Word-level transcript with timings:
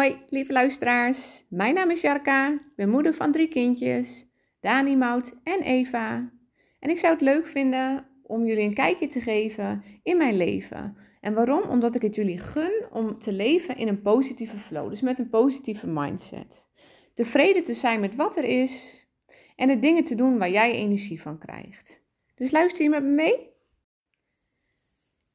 Hoi, 0.00 0.22
lieve 0.28 0.52
luisteraars. 0.52 1.44
Mijn 1.48 1.74
naam 1.74 1.90
is 1.90 2.00
Jarka. 2.00 2.52
Ik 2.52 2.74
ben 2.76 2.88
moeder 2.88 3.14
van 3.14 3.32
drie 3.32 3.48
kindjes, 3.48 4.26
Dani, 4.60 4.96
Mout 4.96 5.34
en 5.42 5.60
Eva. 5.60 6.32
En 6.78 6.90
ik 6.90 6.98
zou 6.98 7.12
het 7.12 7.22
leuk 7.22 7.46
vinden 7.46 8.06
om 8.22 8.46
jullie 8.46 8.64
een 8.64 8.74
kijkje 8.74 9.06
te 9.06 9.20
geven 9.20 9.84
in 10.02 10.16
mijn 10.16 10.36
leven. 10.36 10.96
En 11.20 11.34
waarom? 11.34 11.62
Omdat 11.62 11.94
ik 11.94 12.02
het 12.02 12.14
jullie 12.14 12.38
gun 12.38 12.86
om 12.92 13.18
te 13.18 13.32
leven 13.32 13.76
in 13.76 13.88
een 13.88 14.02
positieve 14.02 14.56
flow, 14.56 14.88
dus 14.88 15.02
met 15.02 15.18
een 15.18 15.30
positieve 15.30 15.86
mindset. 15.86 16.68
Tevreden 17.14 17.64
te 17.64 17.74
zijn 17.74 18.00
met 18.00 18.16
wat 18.16 18.36
er 18.36 18.44
is 18.44 19.06
en 19.56 19.68
de 19.68 19.78
dingen 19.78 20.04
te 20.04 20.14
doen 20.14 20.38
waar 20.38 20.50
jij 20.50 20.72
energie 20.72 21.22
van 21.22 21.38
krijgt. 21.38 22.02
Dus 22.34 22.50
luister 22.50 22.84
je 22.84 22.90
met 22.90 23.02
me 23.02 23.10
mee? 23.10 23.48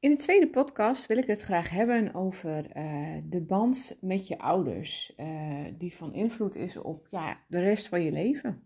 In 0.00 0.10
de 0.10 0.16
tweede 0.16 0.48
podcast 0.50 1.06
wil 1.06 1.16
ik 1.16 1.26
het 1.26 1.40
graag 1.40 1.70
hebben 1.70 2.14
over 2.14 2.76
uh, 2.76 3.16
de 3.26 3.42
band 3.42 3.98
met 4.00 4.28
je 4.28 4.38
ouders, 4.38 5.12
uh, 5.16 5.64
die 5.78 5.94
van 5.94 6.14
invloed 6.14 6.54
is 6.54 6.76
op 6.76 7.06
ja, 7.08 7.44
de 7.48 7.60
rest 7.60 7.88
van 7.88 8.02
je 8.02 8.12
leven. 8.12 8.62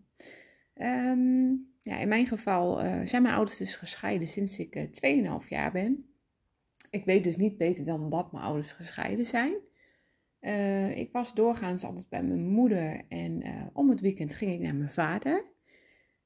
Um, 0.75 1.69
ja, 1.81 1.97
in 1.97 2.07
mijn 2.07 2.25
geval 2.25 2.83
uh, 2.83 3.01
zijn 3.03 3.21
mijn 3.21 3.35
ouders 3.35 3.57
dus 3.57 3.75
gescheiden 3.75 4.27
sinds 4.27 4.57
ik 4.57 4.89
2,5 5.43 5.47
jaar 5.47 5.71
ben. 5.71 6.05
Ik 6.89 7.05
weet 7.05 7.23
dus 7.23 7.35
niet 7.35 7.57
beter 7.57 7.85
dan 7.85 8.09
dat 8.09 8.31
mijn 8.31 8.43
ouders 8.43 8.71
gescheiden 8.71 9.25
zijn. 9.25 9.53
ik 10.95 11.09
was 11.11 11.33
doorgaans 11.33 11.83
altijd 11.83 12.09
bij 12.09 12.23
mijn 12.23 12.47
moeder 12.47 13.07
en 13.07 13.43
om 13.73 13.89
het 13.89 14.01
weekend 14.01 14.35
ging 14.35 14.51
ik 14.51 14.59
naar 14.59 14.75
mijn 14.75 14.91
vader. 14.91 15.45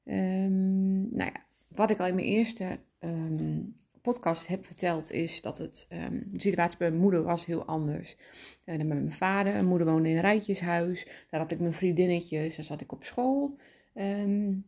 Um, 0.04 1.08
nou 1.10 1.30
ja, 1.32 1.46
wat 1.68 1.90
ik 1.90 1.98
al 1.98 2.06
in 2.06 2.14
mijn 2.14 2.26
eerste 2.26 2.78
um, 3.00 3.76
podcast 4.12 4.46
heb 4.46 4.66
verteld, 4.66 5.10
is 5.10 5.42
dat 5.42 5.58
het, 5.58 5.86
um, 5.92 6.24
de 6.28 6.40
situatie 6.40 6.78
bij 6.78 6.88
mijn 6.88 7.00
moeder 7.00 7.22
was 7.22 7.46
heel 7.46 7.64
anders 7.64 8.16
uh, 8.64 8.78
dan 8.78 8.88
bij 8.88 8.96
mijn 8.96 9.12
vader. 9.12 9.52
Mijn 9.52 9.66
moeder 9.66 9.86
woonde 9.86 10.08
in 10.08 10.14
een 10.14 10.20
rijtjeshuis. 10.20 11.06
Daar 11.30 11.40
had 11.40 11.52
ik 11.52 11.60
mijn 11.60 11.72
vriendinnetjes. 11.72 12.56
Daar 12.56 12.64
zat 12.64 12.80
ik 12.80 12.92
op 12.92 13.04
school. 13.04 13.56
Um, 13.94 14.64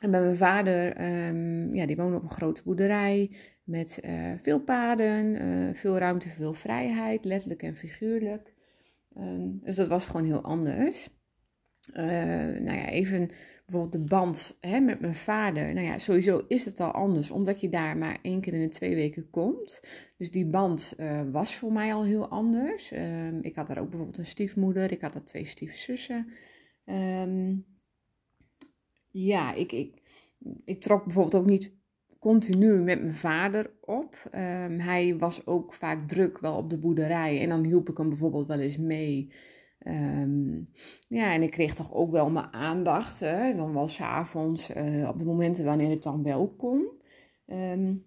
en 0.00 0.10
bij 0.10 0.20
mijn 0.20 0.36
vader, 0.36 1.00
um, 1.28 1.74
ja, 1.74 1.86
die 1.86 1.96
woonde 1.96 2.16
op 2.16 2.22
een 2.22 2.28
grote 2.28 2.62
boerderij 2.62 3.30
met 3.62 4.00
uh, 4.04 4.32
veel 4.42 4.60
paden, 4.60 5.42
uh, 5.42 5.74
veel 5.74 5.98
ruimte, 5.98 6.28
veel 6.28 6.54
vrijheid, 6.54 7.24
letterlijk 7.24 7.62
en 7.62 7.76
figuurlijk. 7.76 8.54
dus 9.62 9.74
dat 9.74 9.88
was 9.88 10.06
gewoon 10.06 10.26
heel 10.26 10.42
anders. 10.42 11.08
Nou 11.92 12.76
ja, 12.76 12.88
even 12.88 13.30
bijvoorbeeld 13.66 13.92
de 13.92 14.08
band 14.08 14.58
hè, 14.60 14.80
met 14.80 15.00
mijn 15.00 15.14
vader. 15.14 15.74
Nou 15.74 15.86
ja, 15.86 15.98
sowieso 15.98 16.44
is 16.48 16.64
het 16.64 16.80
al 16.80 16.90
anders, 16.90 17.30
omdat 17.30 17.60
je 17.60 17.68
daar 17.68 17.96
maar 17.96 18.18
één 18.22 18.40
keer 18.40 18.54
in 18.54 18.60
de 18.60 18.68
twee 18.68 18.94
weken 18.94 19.30
komt. 19.30 19.80
Dus 20.16 20.30
die 20.30 20.46
band 20.46 20.94
uh, 20.98 21.20
was 21.32 21.54
voor 21.54 21.72
mij 21.72 21.94
al 21.94 22.04
heel 22.04 22.28
anders. 22.28 22.92
Um, 22.92 23.38
ik 23.42 23.54
had 23.54 23.66
daar 23.66 23.78
ook 23.78 23.88
bijvoorbeeld 23.88 24.18
een 24.18 24.26
stiefmoeder, 24.26 24.92
ik 24.92 25.00
had 25.00 25.12
daar 25.12 25.24
twee 25.24 25.44
stiefzussen. 25.44 26.28
Um, 26.86 27.64
ja, 29.10 29.54
ik, 29.54 29.72
ik, 29.72 30.02
ik 30.64 30.80
trok 30.80 31.04
bijvoorbeeld 31.04 31.42
ook 31.42 31.50
niet 31.50 31.72
continu 32.18 32.78
met 32.78 33.00
mijn 33.00 33.14
vader 33.14 33.70
op. 33.80 34.22
Um, 34.34 34.78
hij 34.78 35.16
was 35.18 35.46
ook 35.46 35.74
vaak 35.74 36.08
druk 36.08 36.38
wel 36.38 36.56
op 36.56 36.70
de 36.70 36.78
boerderij 36.78 37.40
en 37.40 37.48
dan 37.48 37.64
hielp 37.64 37.88
ik 37.88 37.96
hem 37.96 38.08
bijvoorbeeld 38.08 38.46
wel 38.46 38.60
eens 38.60 38.78
mee. 38.78 39.32
Um, 39.86 40.66
ja, 41.08 41.32
en 41.32 41.42
ik 41.42 41.50
kreeg 41.50 41.74
toch 41.74 41.92
ook 41.92 42.10
wel 42.10 42.30
mijn 42.30 42.52
aandacht. 42.52 43.20
Hè? 43.20 43.54
Dan 43.54 43.72
wel 43.72 43.88
s'avonds, 43.88 44.70
uh, 44.70 45.08
op 45.08 45.18
de 45.18 45.24
momenten 45.24 45.64
wanneer 45.64 45.90
het 45.90 46.02
dan 46.02 46.22
wel 46.22 46.54
kon. 46.56 46.88
Um, 47.46 48.04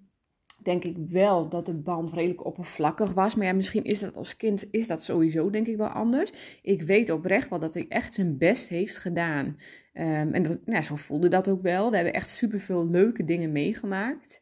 denk 0.64 0.84
ik 0.84 0.98
wel 0.98 1.50
dat 1.50 1.66
de 1.66 1.82
band 1.82 2.14
redelijk 2.14 2.45
oppervlakkig 2.45 3.14
was. 3.14 3.36
Maar 3.36 3.45
ja, 3.45 3.54
misschien 3.54 3.84
is 3.84 4.00
dat 4.00 4.18
als 4.18 4.38
kind 4.38 4.68
is 4.72 4.88
dat 4.88 5.04
sowieso 5.04 5.50
denk 5.50 5.68
ik 5.68 5.78
wel 5.78 5.88
anders. 5.88 6.60
Ik 6.62 6.82
weet 6.82 7.10
oprecht 7.10 7.50
wel 7.50 7.60
dat 7.60 7.73
hij 7.73 7.86
echt 7.88 8.14
zijn 8.14 8.38
best 8.38 8.70
heeft 8.70 8.98
gedaan. 8.98 9.45
Um, 9.45 10.34
en 10.34 10.44
dat, 10.44 10.60
nou, 10.66 10.82
zo 10.82 10.95
voelde 10.95 11.28
dat 11.28 11.49
ook 11.49 11.61
wel. 11.61 11.89
We 11.89 11.95
hebben 11.95 12.14
echt 12.14 12.30
superveel 12.30 12.86
leuke 12.86 13.23
dingen 13.23 13.52
meegemaakt. 13.52 14.42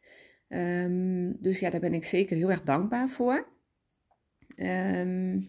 Dus 1.38 1.58
ja, 1.60 1.70
daar 1.70 1.80
ben 1.80 1.94
ik 1.94 2.04
zeker 2.04 2.36
heel 2.36 2.50
erg 2.50 2.62
dankbaar 2.62 3.08
voor. 3.08 3.48
Um, 4.56 5.48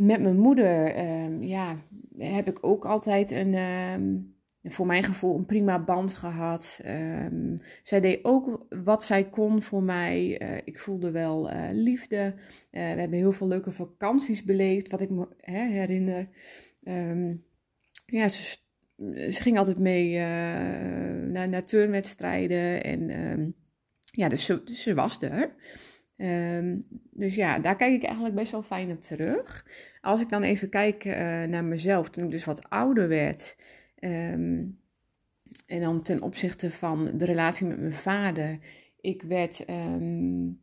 met 0.00 0.20
mijn 0.20 0.38
moeder 0.38 0.98
um, 1.24 1.42
ja, 1.42 1.76
heb 2.18 2.48
ik 2.48 2.58
ook 2.60 2.84
altijd 2.84 3.30
een, 3.30 3.54
um, 3.54 4.34
voor 4.62 4.86
mijn 4.86 5.04
gevoel, 5.04 5.36
een 5.36 5.44
prima 5.44 5.84
band 5.84 6.14
gehad. 6.14 6.80
Um, 6.86 7.54
zij 7.82 8.00
deed 8.00 8.24
ook 8.24 8.66
wat 8.84 9.04
zij 9.04 9.22
kon 9.22 9.62
voor 9.62 9.82
mij. 9.82 10.42
Uh, 10.42 10.56
ik 10.64 10.78
voelde 10.78 11.10
wel 11.10 11.52
uh, 11.52 11.68
liefde. 11.70 12.34
Uh, 12.34 12.36
we 12.70 12.78
hebben 13.00 13.18
heel 13.18 13.32
veel 13.32 13.48
leuke 13.48 13.70
vakanties 13.70 14.44
beleefd, 14.44 14.90
wat 14.90 15.00
ik 15.00 15.10
me 15.10 15.28
hè, 15.40 15.66
herinner. 15.66 16.28
ja, 18.06 18.28
ze, 18.28 18.58
ging 19.42 19.58
altijd 19.58 19.78
mee 19.78 20.18
naar, 21.26 21.48
naar 21.48 21.64
turnwedstrijden. 21.64 22.84
En 22.84 23.54
ja, 24.00 24.28
dus 24.28 24.44
ze, 24.64 24.94
was 24.94 25.22
er. 25.22 25.54
Dus 27.10 27.34
ja, 27.34 27.58
daar 27.58 27.76
kijk 27.76 27.92
ik 27.92 28.02
eigenlijk 28.04 28.34
best 28.34 28.52
wel 28.52 28.62
fijn 28.62 28.90
op 28.90 29.02
terug. 29.02 29.64
Als 30.00 30.20
ik 30.20 30.28
dan 30.28 30.42
even 30.42 30.68
kijk 30.68 31.04
uh, 31.04 31.14
naar 31.42 31.64
mezelf, 31.64 32.10
toen 32.10 32.24
ik 32.24 32.30
dus 32.30 32.44
wat 32.44 32.70
ouder 32.70 33.08
werd. 33.08 33.56
Um, 34.00 34.78
en 35.66 35.80
dan 35.80 36.02
ten 36.02 36.22
opzichte 36.22 36.70
van 36.70 37.10
de 37.18 37.24
relatie 37.24 37.66
met 37.66 37.78
mijn 37.78 37.92
vader. 37.92 38.58
Ik 39.00 39.22
werd 39.22 39.64
um, 39.70 40.60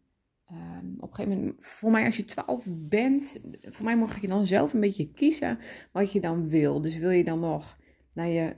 op 0.99 1.09
een 1.09 1.15
gegeven 1.15 1.37
moment, 1.37 1.61
voor 1.61 1.91
mij 1.91 2.05
als 2.05 2.17
je 2.17 2.23
12 2.23 2.63
bent, 2.67 3.39
voor 3.61 3.85
mij 3.85 3.97
mag 3.97 4.21
je 4.21 4.27
dan 4.27 4.45
zelf 4.45 4.73
een 4.73 4.79
beetje 4.79 5.11
kiezen 5.11 5.59
wat 5.91 6.11
je 6.11 6.19
dan 6.19 6.49
wil. 6.49 6.81
Dus 6.81 6.97
wil 6.97 7.09
je 7.09 7.23
dan 7.23 7.39
nog 7.39 7.77
naar 8.13 8.27
je, 8.27 8.55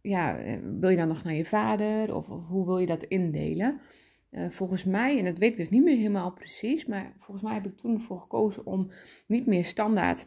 ja, 0.00 0.38
eh, 0.38 0.58
wil 0.80 0.90
je 0.90 0.96
dan 0.96 1.08
nog 1.08 1.24
naar 1.24 1.34
je 1.34 1.44
vader 1.44 2.14
of, 2.14 2.28
of 2.28 2.46
hoe 2.46 2.64
wil 2.66 2.78
je 2.78 2.86
dat 2.86 3.02
indelen? 3.02 3.80
Uh, 4.34 4.50
volgens 4.50 4.84
mij, 4.84 5.18
en 5.18 5.24
dat 5.24 5.38
weet 5.38 5.50
ik 5.50 5.56
dus 5.56 5.68
niet 5.68 5.84
meer 5.84 5.96
helemaal 5.96 6.32
precies, 6.32 6.84
maar 6.84 7.14
volgens 7.18 7.42
mij 7.42 7.54
heb 7.54 7.66
ik 7.66 7.76
toen 7.76 7.94
ervoor 7.94 8.18
gekozen 8.18 8.66
om 8.66 8.90
niet 9.26 9.46
meer 9.46 9.64
standaard 9.64 10.26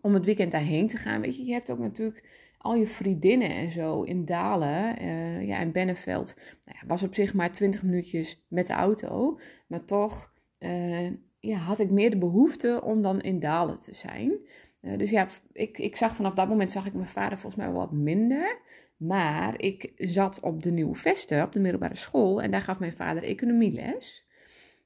om 0.00 0.14
het 0.14 0.24
weekend 0.24 0.52
daarheen 0.52 0.86
te 0.86 0.96
gaan. 0.96 1.20
Weet 1.20 1.36
je, 1.36 1.44
je 1.44 1.52
hebt 1.52 1.70
ook 1.70 1.78
natuurlijk 1.78 2.48
al 2.58 2.74
je 2.74 2.86
vriendinnen 2.86 3.50
en 3.50 3.70
zo 3.70 4.02
in 4.02 4.24
Dalen, 4.24 5.02
uh, 5.02 5.46
ja, 5.46 5.58
in 5.58 5.72
Benneveld. 5.72 6.34
Nou 6.36 6.78
ja, 6.80 6.86
was 6.86 7.02
op 7.02 7.14
zich 7.14 7.34
maar 7.34 7.52
20 7.52 7.82
minuutjes 7.82 8.44
met 8.48 8.66
de 8.66 8.72
auto, 8.72 9.38
maar 9.66 9.84
toch 9.84 10.32
uh, 10.58 11.10
ja, 11.38 11.56
had 11.56 11.78
ik 11.78 11.90
meer 11.90 12.10
de 12.10 12.18
behoefte 12.18 12.82
om 12.84 13.02
dan 13.02 13.20
in 13.20 13.38
Dalen 13.38 13.80
te 13.80 13.94
zijn. 13.94 14.38
dus 14.80 15.10
ja, 15.10 15.28
ik, 15.52 15.78
ik 15.78 15.96
zag 15.96 16.14
vanaf 16.14 16.34
dat 16.34 16.48
moment 16.48 16.70
zag 16.70 16.86
ik 16.86 16.94
mijn 16.94 17.06
vader 17.06 17.38
volgens 17.38 17.62
mij 17.62 17.72
wat 17.72 17.92
minder. 17.92 18.60
Maar 19.00 19.60
ik 19.60 19.92
zat 19.96 20.40
op 20.40 20.62
de 20.62 20.70
Nieuwe 20.70 20.94
Vesten, 20.94 21.42
op 21.42 21.52
de 21.52 21.60
middelbare 21.60 21.96
school, 21.96 22.42
en 22.42 22.50
daar 22.50 22.62
gaf 22.62 22.78
mijn 22.78 22.92
vader 22.92 23.22
economieles. 23.22 24.26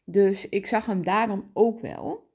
Dus 0.04 0.48
ik 0.48 0.66
zag 0.66 0.86
hem 0.86 1.04
daar 1.04 1.26
dan 1.26 1.50
ook 1.52 1.80
wel. 1.80 2.30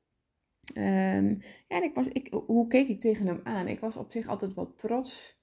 Um, 0.75 1.41
ja, 1.67 1.77
en 1.77 1.83
ik 1.83 1.93
was, 1.93 2.07
ik, 2.07 2.33
hoe 2.45 2.67
keek 2.67 2.87
ik 2.87 2.99
tegen 2.99 3.27
hem 3.27 3.39
aan? 3.43 3.67
Ik 3.67 3.79
was 3.79 3.97
op 3.97 4.11
zich 4.11 4.27
altijd 4.27 4.53
wel 4.53 4.75
trots. 4.75 5.37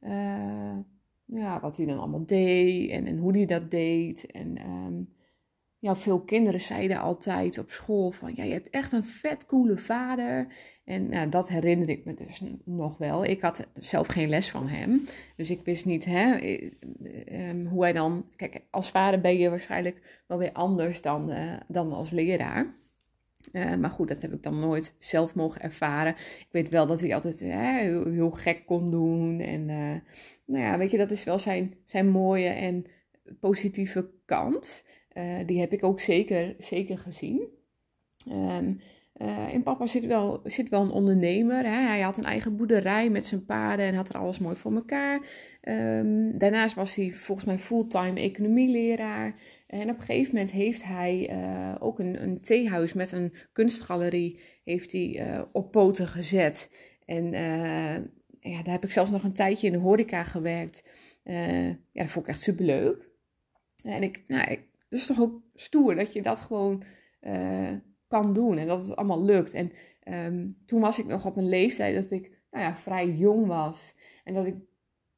Uh, 0.00 0.76
ja, 1.24 1.60
wat 1.60 1.76
hij 1.76 1.86
dan 1.86 1.98
allemaal 1.98 2.26
deed 2.26 2.90
en, 2.90 3.06
en 3.06 3.18
hoe 3.18 3.36
hij 3.36 3.46
dat 3.46 3.70
deed. 3.70 4.26
En 4.26 4.70
um, 4.70 5.14
ja, 5.80 5.96
veel 5.96 6.20
kinderen 6.20 6.60
zeiden 6.60 7.00
altijd 7.00 7.58
op 7.58 7.70
school 7.70 8.10
van, 8.10 8.32
ja, 8.34 8.44
je 8.44 8.52
hebt 8.52 8.70
echt 8.70 8.92
een 8.92 9.04
vet 9.04 9.46
coole 9.46 9.78
vader. 9.78 10.46
En 10.84 11.08
nou, 11.08 11.28
dat 11.28 11.48
herinner 11.48 11.88
ik 11.88 12.04
me 12.04 12.14
dus 12.14 12.42
nog 12.64 12.98
wel. 12.98 13.24
Ik 13.24 13.40
had 13.40 13.68
zelf 13.74 14.06
geen 14.06 14.28
les 14.28 14.50
van 14.50 14.68
hem, 14.68 15.04
dus 15.36 15.50
ik 15.50 15.64
wist 15.64 15.84
niet 15.84 16.04
hè, 16.04 16.34
eh, 16.34 16.70
ehm, 17.24 17.66
hoe 17.66 17.82
hij 17.82 17.92
dan... 17.92 18.24
Kijk, 18.36 18.60
als 18.70 18.90
vader 18.90 19.20
ben 19.20 19.38
je 19.38 19.50
waarschijnlijk 19.50 20.22
wel 20.26 20.38
weer 20.38 20.52
anders 20.52 21.02
dan, 21.02 21.30
uh, 21.30 21.52
dan 21.68 21.92
als 21.92 22.10
leraar. 22.10 22.78
Maar 23.52 23.90
goed, 23.90 24.08
dat 24.08 24.22
heb 24.22 24.32
ik 24.32 24.42
dan 24.42 24.60
nooit 24.60 24.94
zelf 24.98 25.34
mogen 25.34 25.60
ervaren. 25.60 26.14
Ik 26.38 26.48
weet 26.50 26.68
wel 26.68 26.86
dat 26.86 27.00
hij 27.00 27.14
altijd 27.14 27.40
heel, 27.40 28.10
heel, 28.10 28.30
gek 28.30 28.66
kon 28.66 28.90
doen. 28.90 29.40
En 29.40 29.64
nou 30.44 30.64
ja, 30.64 30.78
weet 30.78 30.90
je, 30.90 30.98
dat 30.98 31.10
is 31.10 31.24
wel 31.24 31.38
zijn, 31.38 31.74
zijn 31.84 32.08
mooie 32.08 32.48
en 32.48 32.86
positieve 33.40 34.10
kant. 34.24 34.84
Uh, 35.16 35.36
die 35.46 35.60
heb 35.60 35.72
ik 35.72 35.84
ook 35.84 36.00
zeker, 36.00 36.54
zeker 36.58 36.98
gezien. 36.98 37.48
Um, 38.32 38.80
in 39.52 39.62
papa 39.62 39.86
zit 39.86 40.06
wel, 40.06 40.40
zit 40.44 40.68
wel 40.68 40.82
een 40.82 40.90
ondernemer. 40.90 41.64
Hè? 41.64 41.86
Hij 41.86 42.00
had 42.00 42.18
een 42.18 42.24
eigen 42.24 42.56
boerderij 42.56 43.10
met 43.10 43.26
zijn 43.26 43.44
paarden 43.44 43.86
en 43.86 43.94
had 43.94 44.08
er 44.08 44.18
alles 44.18 44.38
mooi 44.38 44.56
voor 44.56 44.74
elkaar. 44.74 45.20
Um, 45.62 46.38
daarnaast 46.38 46.74
was 46.74 46.96
hij 46.96 47.12
volgens 47.12 47.46
mij 47.46 47.58
fulltime 47.58 48.20
economieleraar. 48.20 49.34
En 49.66 49.90
op 49.90 49.96
een 49.96 50.02
gegeven 50.02 50.34
moment 50.34 50.50
heeft 50.50 50.84
hij 50.84 51.30
uh, 51.32 51.74
ook 51.78 51.98
een, 51.98 52.22
een 52.22 52.40
theehuis 52.40 52.92
met 52.92 53.12
een 53.12 53.32
kunstgalerie 53.52 54.40
heeft 54.64 54.92
hij, 54.92 55.46
op 55.52 55.70
poten 55.70 56.06
gezet. 56.06 56.70
En 57.04 57.32
ja, 58.40 58.62
daar 58.62 58.72
heb 58.72 58.84
ik 58.84 58.90
zelfs 58.90 59.10
nog 59.10 59.22
een 59.22 59.32
tijdje 59.32 59.66
in 59.66 59.72
de 59.72 59.78
horeca 59.78 60.22
gewerkt. 60.22 60.84
ja, 61.22 61.76
dat 61.92 62.10
vond 62.10 62.26
ik 62.26 62.30
echt 62.30 62.42
superleuk. 62.42 63.08
En 63.84 64.02
ik, 64.02 64.24
nou, 64.26 64.50
ik, 64.50 64.60
het 64.90 64.98
is 64.98 65.06
toch 65.06 65.20
ook 65.20 65.42
stoer 65.54 65.94
dat 65.94 66.12
je 66.12 66.22
dat 66.22 66.40
gewoon 66.40 66.82
uh, 67.22 67.72
kan 68.08 68.32
doen 68.32 68.58
en 68.58 68.66
dat 68.66 68.86
het 68.86 68.96
allemaal 68.96 69.24
lukt. 69.24 69.54
En 69.54 69.72
ehm, 70.02 70.48
toen 70.66 70.80
was 70.80 70.98
ik 70.98 71.06
nog 71.06 71.26
op 71.26 71.36
een 71.36 71.48
leeftijd 71.48 71.94
dat 71.94 72.10
ik 72.10 72.30
nou 72.50 72.64
ja, 72.64 72.76
vrij 72.76 73.10
jong 73.10 73.46
was. 73.46 73.94
En 74.24 74.34
dat 74.34 74.46
ik 74.46 74.54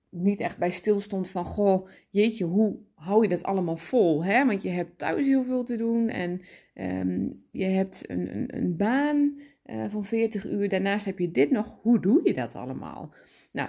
niet 0.08 0.40
echt 0.40 0.58
bij 0.58 0.70
stil 0.70 1.00
stond 1.00 1.28
van, 1.28 1.44
goh, 1.44 1.88
jeetje, 2.10 2.44
hoe 2.44 2.78
hou 2.94 3.22
je 3.22 3.28
dat 3.28 3.42
allemaal 3.42 3.76
vol? 3.76 4.24
Hè? 4.24 4.46
Want 4.46 4.62
je 4.62 4.68
hebt 4.68 4.98
thuis 4.98 5.26
heel 5.26 5.44
veel 5.44 5.64
te 5.64 5.76
doen 5.76 6.08
en 6.08 6.40
ehm, 6.74 7.32
je 7.50 7.64
hebt 7.64 8.10
een, 8.10 8.36
een, 8.36 8.56
een 8.56 8.76
baan 8.76 9.38
uh, 9.66 9.84
van 9.90 10.04
40 10.04 10.44
uur. 10.44 10.68
Daarnaast 10.68 11.04
heb 11.04 11.18
je 11.18 11.30
dit 11.30 11.50
nog. 11.50 11.78
Hoe 11.80 12.00
doe 12.00 12.20
je 12.24 12.34
dat 12.34 12.54
allemaal? 12.54 13.14
Nou, 13.52 13.68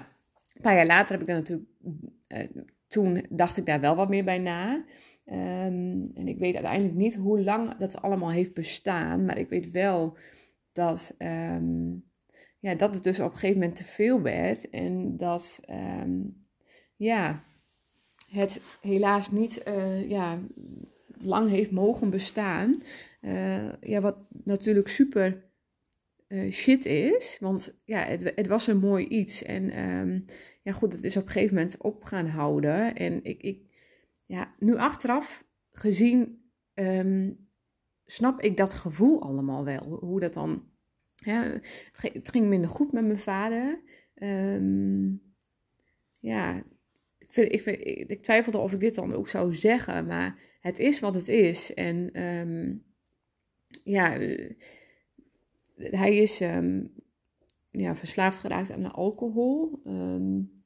een 0.53 0.61
paar 0.61 0.75
jaar 0.75 0.85
later 0.85 1.11
heb 1.11 1.21
ik 1.21 1.27
dan 1.27 1.35
natuurlijk, 1.35 1.69
uh, 2.27 2.63
toen 2.93 3.25
dacht 3.29 3.57
ik 3.57 3.65
daar 3.65 3.79
wel 3.79 3.95
wat 3.95 4.09
meer 4.09 4.23
bij 4.23 4.39
na. 4.39 4.85
Um, 5.25 6.11
en 6.15 6.27
ik 6.27 6.39
weet 6.39 6.53
uiteindelijk 6.53 6.95
niet 6.95 7.15
hoe 7.15 7.43
lang 7.43 7.75
dat 7.75 8.01
allemaal 8.01 8.31
heeft 8.31 8.53
bestaan, 8.53 9.25
maar 9.25 9.37
ik 9.37 9.49
weet 9.49 9.71
wel 9.71 10.17
dat, 10.71 11.15
um, 11.17 12.03
ja, 12.59 12.75
dat 12.75 12.93
het 12.93 13.03
dus 13.03 13.19
op 13.19 13.31
een 13.31 13.37
gegeven 13.37 13.59
moment 13.59 13.75
te 13.75 13.83
veel 13.83 14.21
werd 14.21 14.69
en 14.69 15.17
dat 15.17 15.61
um, 15.69 16.45
ja, 16.95 17.43
het 18.29 18.61
helaas 18.81 19.31
niet 19.31 19.63
uh, 19.67 20.09
ja, 20.09 20.39
lang 21.17 21.49
heeft 21.49 21.71
mogen 21.71 22.09
bestaan. 22.09 22.81
Uh, 23.21 23.73
ja, 23.81 24.01
wat 24.01 24.17
natuurlijk 24.43 24.87
super 24.87 25.51
uh, 26.27 26.51
shit 26.51 26.85
is, 26.85 27.37
want 27.39 27.81
ja, 27.85 28.03
het, 28.03 28.31
het, 28.35 28.47
was 28.47 28.67
een 28.67 28.79
mooi 28.79 29.07
iets. 29.07 29.43
En 29.43 29.89
um, 29.89 30.25
ja, 30.63 30.71
goed, 30.71 30.93
het 30.93 31.03
is 31.03 31.17
op 31.17 31.23
een 31.23 31.29
gegeven 31.29 31.55
moment 31.55 31.77
op 31.77 32.03
gaan 32.03 32.27
houden. 32.27 32.95
En 32.95 33.23
ik, 33.23 33.41
ik 33.41 33.61
ja, 34.25 34.55
nu 34.59 34.75
achteraf 34.75 35.45
gezien 35.71 36.41
um, 36.73 37.47
snap 38.05 38.41
ik 38.41 38.57
dat 38.57 38.73
gevoel 38.73 39.21
allemaal 39.21 39.63
wel. 39.63 39.97
Hoe 39.99 40.19
dat 40.19 40.33
dan. 40.33 40.71
Ja, 41.15 41.43
het, 41.91 42.29
ging 42.31 42.47
minder 42.47 42.69
goed 42.69 42.91
met 42.91 43.05
mijn 43.05 43.19
vader. 43.19 43.81
Um, 44.15 45.21
ja, 46.19 46.63
ik, 47.17 47.31
vind, 47.31 47.51
ik, 47.51 48.09
ik, 48.09 48.23
twijfelde 48.23 48.57
of 48.57 48.73
ik 48.73 48.79
dit 48.79 48.95
dan 48.95 49.13
ook 49.13 49.27
zou 49.27 49.53
zeggen, 49.53 50.05
maar 50.05 50.39
het 50.59 50.79
is 50.79 50.99
wat 50.99 51.13
het 51.13 51.27
is. 51.27 51.73
En 51.73 52.23
um, 52.23 52.83
ja, 53.83 54.17
hij 55.75 56.17
is 56.17 56.41
ja, 57.81 57.95
verslaafd 57.95 58.39
geraakt 58.39 58.71
aan 58.71 58.83
de 58.83 58.91
alcohol. 58.91 59.81
Um, 59.85 60.63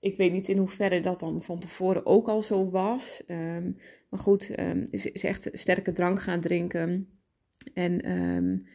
ik 0.00 0.16
weet 0.16 0.32
niet 0.32 0.48
in 0.48 0.58
hoeverre 0.58 1.00
dat 1.00 1.20
dan 1.20 1.42
van 1.42 1.58
tevoren 1.58 2.06
ook 2.06 2.28
al 2.28 2.40
zo 2.40 2.70
was. 2.70 3.22
Um, 3.26 3.76
maar 4.10 4.20
goed, 4.20 4.58
um, 4.60 4.88
is, 4.90 5.06
is 5.06 5.24
echt 5.24 5.48
sterke 5.52 5.92
drank 5.92 6.20
gaan 6.20 6.40
drinken. 6.40 7.08
En 7.74 8.18
um, 8.18 8.66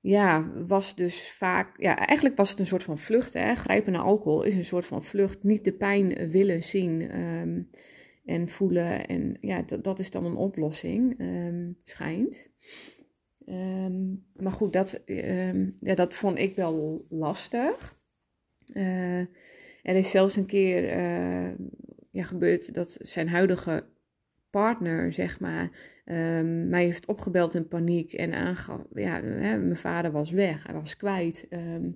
ja, 0.00 0.52
was 0.66 0.94
dus 0.94 1.30
vaak. 1.30 1.80
Ja, 1.80 1.96
eigenlijk 1.96 2.36
was 2.36 2.50
het 2.50 2.58
een 2.58 2.66
soort 2.66 2.82
van 2.82 2.98
vlucht. 2.98 3.32
Hè? 3.32 3.54
Grijpen 3.54 3.92
naar 3.92 4.02
alcohol 4.02 4.42
is 4.42 4.54
een 4.54 4.64
soort 4.64 4.86
van 4.86 5.04
vlucht. 5.04 5.42
Niet 5.42 5.64
de 5.64 5.72
pijn 5.72 6.30
willen 6.30 6.62
zien 6.62 7.10
en 8.24 8.48
voelen. 8.48 9.06
En 9.06 9.36
ja, 9.40 9.62
dat, 9.62 9.84
dat 9.84 9.98
is 9.98 10.10
dan 10.10 10.24
een 10.24 10.36
oplossing, 10.36 11.16
schijnt. 11.82 12.48
Maar 14.36 14.52
goed, 14.52 14.72
dat, 14.72 15.02
ja, 15.80 15.94
dat 15.94 16.14
vond 16.14 16.38
ik 16.38 16.56
wel 16.56 17.06
lastig. 17.08 18.02
Uh, 18.74 19.18
er 19.82 19.96
is 19.96 20.10
zelfs 20.10 20.36
een 20.36 20.46
keer 20.46 20.96
uh, 20.96 21.52
ja, 22.10 22.22
gebeurd 22.22 22.74
dat 22.74 22.98
zijn 23.00 23.28
huidige 23.28 23.84
partner, 24.50 25.12
zeg 25.12 25.40
maar, 25.40 25.62
um, 26.04 26.68
mij 26.68 26.84
heeft 26.84 27.06
opgebeld 27.06 27.54
in 27.54 27.68
paniek 27.68 28.12
en 28.12 28.32
aangaf, 28.32 28.84
ja, 28.94 29.22
hè, 29.22 29.58
mijn 29.58 29.76
vader 29.76 30.10
was 30.10 30.30
weg, 30.30 30.66
hij 30.66 30.74
was 30.74 30.96
kwijt. 30.96 31.46
Uh, 31.50 31.92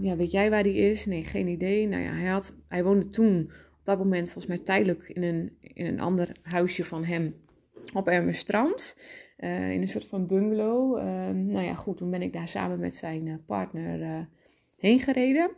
ja, 0.00 0.16
weet 0.16 0.30
jij 0.30 0.50
waar 0.50 0.62
hij 0.62 0.74
is? 0.74 1.06
Nee, 1.06 1.24
geen 1.24 1.46
idee. 1.46 1.88
Nou 1.88 2.02
ja, 2.02 2.12
hij, 2.12 2.28
had, 2.28 2.56
hij 2.68 2.84
woonde 2.84 3.10
toen 3.10 3.50
op 3.78 3.84
dat 3.84 3.98
moment 3.98 4.30
volgens 4.30 4.46
mij 4.56 4.64
tijdelijk 4.64 5.08
in 5.08 5.22
een, 5.22 5.56
in 5.60 5.86
een 5.86 6.00
ander 6.00 6.28
huisje 6.42 6.84
van 6.84 7.04
hem 7.04 7.34
op 7.94 8.08
Ermestrand. 8.08 8.96
Uh, 9.38 9.72
in 9.72 9.80
een 9.80 9.88
soort 9.88 10.06
van 10.06 10.26
bungalow. 10.26 10.96
Um, 10.96 11.46
nou 11.46 11.64
ja, 11.64 11.74
goed, 11.74 11.96
toen 11.96 12.10
ben 12.10 12.22
ik 12.22 12.32
daar 12.32 12.48
samen 12.48 12.78
met 12.78 12.94
zijn 12.94 13.42
partner 13.46 14.28
heen 14.76 14.98
gereden. 15.00 15.50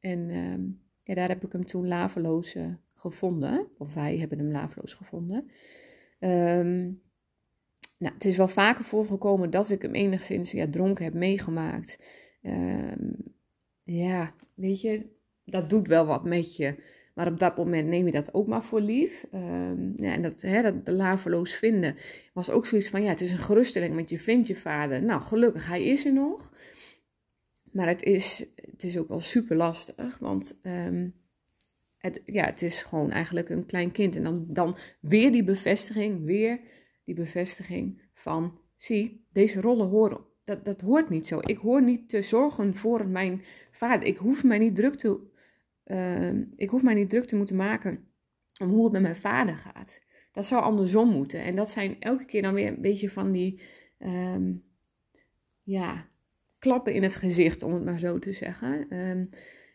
En 0.00 0.30
ehm, 0.30 0.62
ja, 1.02 1.14
daar 1.14 1.28
heb 1.28 1.44
ik 1.44 1.52
hem 1.52 1.64
toen 1.64 1.88
laveloos 1.88 2.56
gevonden. 2.94 3.68
Of 3.78 3.94
wij 3.94 4.18
hebben 4.18 4.38
hem 4.38 4.50
laveloos 4.50 4.94
gevonden. 4.94 5.50
Um, 6.20 7.02
nou, 7.98 8.14
het 8.14 8.24
is 8.24 8.36
wel 8.36 8.48
vaker 8.48 8.84
voorgekomen 8.84 9.50
dat 9.50 9.70
ik 9.70 9.82
hem 9.82 9.94
enigszins 9.94 10.50
ja, 10.50 10.68
dronken 10.70 11.04
heb 11.04 11.14
meegemaakt. 11.14 11.98
Ja, 13.82 14.34
weet 14.54 14.80
je, 14.80 15.06
dat 15.44 15.70
doet 15.70 15.88
wel 15.88 16.06
wat 16.06 16.24
met 16.24 16.56
je. 16.56 16.98
Maar 17.14 17.26
op 17.26 17.38
dat 17.38 17.56
moment 17.56 17.88
neem 17.88 18.06
je 18.06 18.12
dat 18.12 18.34
ook 18.34 18.46
maar 18.46 18.62
voor 18.62 18.80
lief. 18.80 19.26
Um, 19.34 19.92
ja, 19.94 20.12
en 20.12 20.22
dat, 20.22 20.40
hè, 20.40 20.62
dat 20.62 20.74
laveloos 20.84 21.54
vinden 21.54 21.96
was 22.32 22.50
ook 22.50 22.66
zoiets 22.66 22.88
van, 22.88 23.02
ja, 23.02 23.08
het 23.08 23.20
is 23.20 23.32
een 23.32 23.38
geruststelling, 23.38 23.94
want 23.94 24.10
je 24.10 24.18
vindt 24.18 24.46
je 24.46 24.56
vader. 24.56 25.02
Nou, 25.02 25.20
gelukkig, 25.20 25.66
hij 25.66 25.84
is 25.84 26.04
er 26.04 26.12
nog. 26.12 26.52
Maar 27.72 27.88
het 27.88 28.02
is, 28.02 28.46
het 28.54 28.82
is 28.82 28.98
ook 28.98 29.08
wel 29.08 29.20
super 29.20 29.56
lastig, 29.56 30.18
want 30.18 30.58
um, 30.62 31.14
het, 31.98 32.22
ja, 32.24 32.44
het 32.44 32.62
is 32.62 32.82
gewoon 32.82 33.10
eigenlijk 33.10 33.48
een 33.48 33.66
klein 33.66 33.92
kind. 33.92 34.16
En 34.16 34.22
dan, 34.22 34.44
dan 34.48 34.76
weer 35.00 35.32
die 35.32 35.44
bevestiging, 35.44 36.24
weer 36.24 36.60
die 37.04 37.14
bevestiging 37.14 38.02
van, 38.12 38.58
zie, 38.76 39.26
deze 39.32 39.60
rollen 39.60 39.88
horen, 39.88 40.24
dat, 40.44 40.64
dat 40.64 40.80
hoort 40.80 41.08
niet 41.08 41.26
zo. 41.26 41.38
Ik 41.40 41.58
hoor 41.58 41.82
niet 41.82 42.08
te 42.08 42.22
zorgen 42.22 42.74
voor 42.74 43.06
mijn 43.06 43.42
vader. 43.70 44.06
Ik 44.06 44.16
hoef 44.16 44.44
mij 44.44 44.58
niet 44.58 44.76
druk 44.76 44.94
te, 44.94 45.20
uh, 45.90 46.42
ik 46.56 46.70
hoef 46.70 46.82
mij 46.82 46.94
niet 46.94 47.10
druk 47.10 47.26
te 47.26 47.36
moeten 47.36 47.56
maken 47.56 48.04
om 48.60 48.68
hoe 48.68 48.84
het 48.84 48.92
met 48.92 49.02
mijn 49.02 49.16
vader 49.16 49.56
gaat. 49.56 50.00
Dat 50.32 50.46
zou 50.46 50.62
andersom 50.62 51.10
moeten. 51.10 51.42
En 51.42 51.54
dat 51.54 51.70
zijn 51.70 52.00
elke 52.00 52.24
keer 52.24 52.42
dan 52.42 52.54
weer 52.54 52.68
een 52.68 52.80
beetje 52.80 53.10
van 53.10 53.32
die, 53.32 53.60
um, 53.98 54.64
ja, 55.62 56.08
klappen 56.58 56.94
in 56.94 57.02
het 57.02 57.14
gezicht, 57.14 57.62
om 57.62 57.74
het 57.74 57.84
maar 57.84 57.98
zo 57.98 58.18
te 58.18 58.32
zeggen. 58.32 58.86
Uh, 58.90 59.16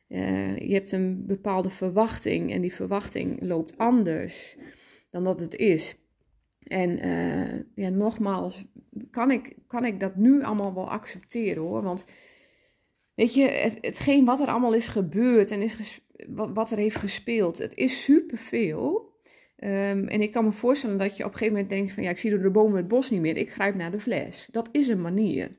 uh, 0.07 0.57
je 0.57 0.73
hebt 0.73 0.91
een 0.91 1.25
bepaalde 1.25 1.69
verwachting 1.69 2.51
en 2.51 2.61
die 2.61 2.73
verwachting 2.73 3.41
loopt 3.41 3.77
anders 3.77 4.57
dan 5.09 5.23
dat 5.23 5.39
het 5.39 5.55
is. 5.55 5.95
En 6.63 7.05
uh, 7.05 7.61
ja, 7.75 7.89
nogmaals, 7.89 8.65
kan 9.09 9.31
ik, 9.31 9.57
kan 9.67 9.85
ik 9.85 9.99
dat 9.99 10.15
nu 10.15 10.43
allemaal 10.43 10.73
wel 10.73 10.89
accepteren 10.89 11.63
hoor. 11.63 11.81
Want 11.81 12.05
weet 13.15 13.33
je, 13.33 13.43
het, 13.47 13.77
hetgeen 13.81 14.25
wat 14.25 14.39
er 14.39 14.47
allemaal 14.47 14.73
is 14.73 14.87
gebeurd 14.87 15.51
en 15.51 15.61
is 15.61 16.01
wat, 16.27 16.51
wat, 16.53 16.71
er 16.71 16.77
heeft 16.77 16.95
gespeeld, 16.95 17.57
het 17.57 17.77
is 17.77 18.03
superveel. 18.03 19.13
Um, 19.57 20.07
en 20.07 20.21
ik 20.21 20.31
kan 20.31 20.43
me 20.43 20.51
voorstellen 20.51 20.97
dat 20.97 21.17
je 21.17 21.23
op 21.23 21.31
een 21.31 21.37
gegeven 21.37 21.53
moment 21.53 21.73
denkt 21.73 21.91
van 21.91 22.03
ja, 22.03 22.09
ik 22.09 22.17
zie 22.17 22.29
door 22.29 22.41
de 22.41 22.51
bomen 22.51 22.77
het 22.77 22.87
bos 22.87 23.09
niet 23.09 23.21
meer, 23.21 23.37
ik 23.37 23.51
grijp 23.51 23.75
naar 23.75 23.91
de 23.91 23.99
fles. 23.99 24.47
Dat 24.51 24.69
is 24.71 24.87
een 24.87 25.01
manier. 25.01 25.49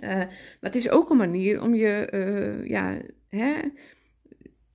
Uh, 0.00 0.10
maar 0.14 0.58
het 0.60 0.74
is 0.74 0.90
ook 0.90 1.10
een 1.10 1.16
manier 1.16 1.62
om 1.62 1.74
je, 1.74 2.08
uh, 2.14 2.68
ja, 2.68 3.00
hè, 3.28 3.54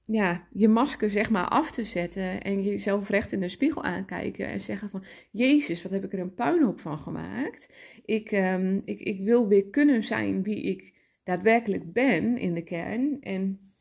ja, 0.04 0.48
je 0.52 0.68
masker 0.68 1.10
zeg 1.10 1.30
maar 1.30 1.48
af 1.48 1.72
te 1.72 1.84
zetten 1.84 2.42
en 2.42 2.64
jezelf 2.64 3.10
recht 3.10 3.32
in 3.32 3.40
de 3.40 3.48
spiegel 3.48 3.84
aankijken 3.84 4.48
en 4.48 4.60
zeggen 4.60 4.90
van, 4.90 5.04
Jezus, 5.32 5.84
wat 5.84 5.92
heb 5.92 6.04
ik 6.04 6.14
er 6.14 6.20
een 6.20 6.34
puinhoop 6.34 6.80
van 6.80 7.00
gemaakt. 7.00 7.70
Ik, 8.06 8.32
um, 8.32 8.82
ik, 8.86 9.00
ik 9.00 9.22
wil 9.22 9.48
weer 9.48 9.70
kunnen 9.70 10.04
zijn 10.04 10.44
wie 10.44 10.62
ik 10.62 10.94
daadwerkelijk 11.24 11.94
ben 11.94 12.38
in 12.38 12.54
de 12.54 12.64
kern 12.64 13.22
en 13.22 13.74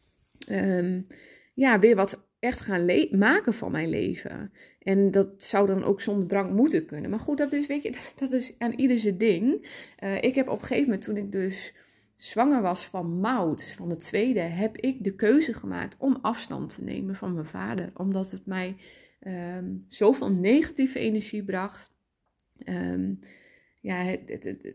um, 0.49 1.07
ja, 1.55 1.79
weer 1.79 1.97
wat 1.97 2.27
echt 2.39 2.61
gaan 2.61 3.09
maken 3.11 3.55
van 3.55 3.73
mijn 3.73 3.89
leven. 3.89 4.53
En 4.79 5.11
dat 5.11 5.29
zou 5.37 5.67
dan 5.67 5.85
ook 5.85 6.01
zonder 6.01 6.29
drank 6.29 6.53
moeten 6.53 6.87
kunnen. 6.87 7.11
Maar 7.11 7.19
goed, 7.19 7.39
dat 7.39 7.53
is, 7.53 7.67
weet 7.67 7.83
je, 7.83 7.97
dat, 8.17 8.33
is 8.33 8.55
aan 8.59 8.73
ieder 8.73 8.99
zijn 8.99 9.19
ding. 9.19 9.69
Uh, 10.05 10.23
ik 10.23 10.35
heb 10.35 10.49
op 10.49 10.61
een 10.61 10.67
gegeven 10.67 10.85
moment, 10.85 11.05
toen 11.05 11.17
ik 11.17 11.33
dus 11.33 11.75
zwanger 12.15 12.63
was 12.63 12.85
van 12.85 13.21
Mout, 13.21 13.73
van 13.77 13.89
de 13.89 13.97
tweede, 13.97 14.41
heb 14.41 14.77
ik 14.77 15.05
de 15.05 15.15
keuze 15.15 15.53
gemaakt 15.53 15.97
om 15.99 16.19
afstand 16.21 16.75
te 16.75 16.83
nemen 16.83 17.15
van 17.15 17.35
mijn 17.35 17.47
vader. 17.47 17.91
Omdat 17.95 18.31
het 18.31 18.47
mij 18.47 18.77
um, 19.21 19.85
zoveel 19.89 20.31
negatieve 20.31 20.99
energie 20.99 21.45
bracht. 21.45 21.93
Um, 22.65 23.19
ja, 23.83 23.97
het, 23.97 24.29
het, 24.29 24.45
het, 24.45 24.67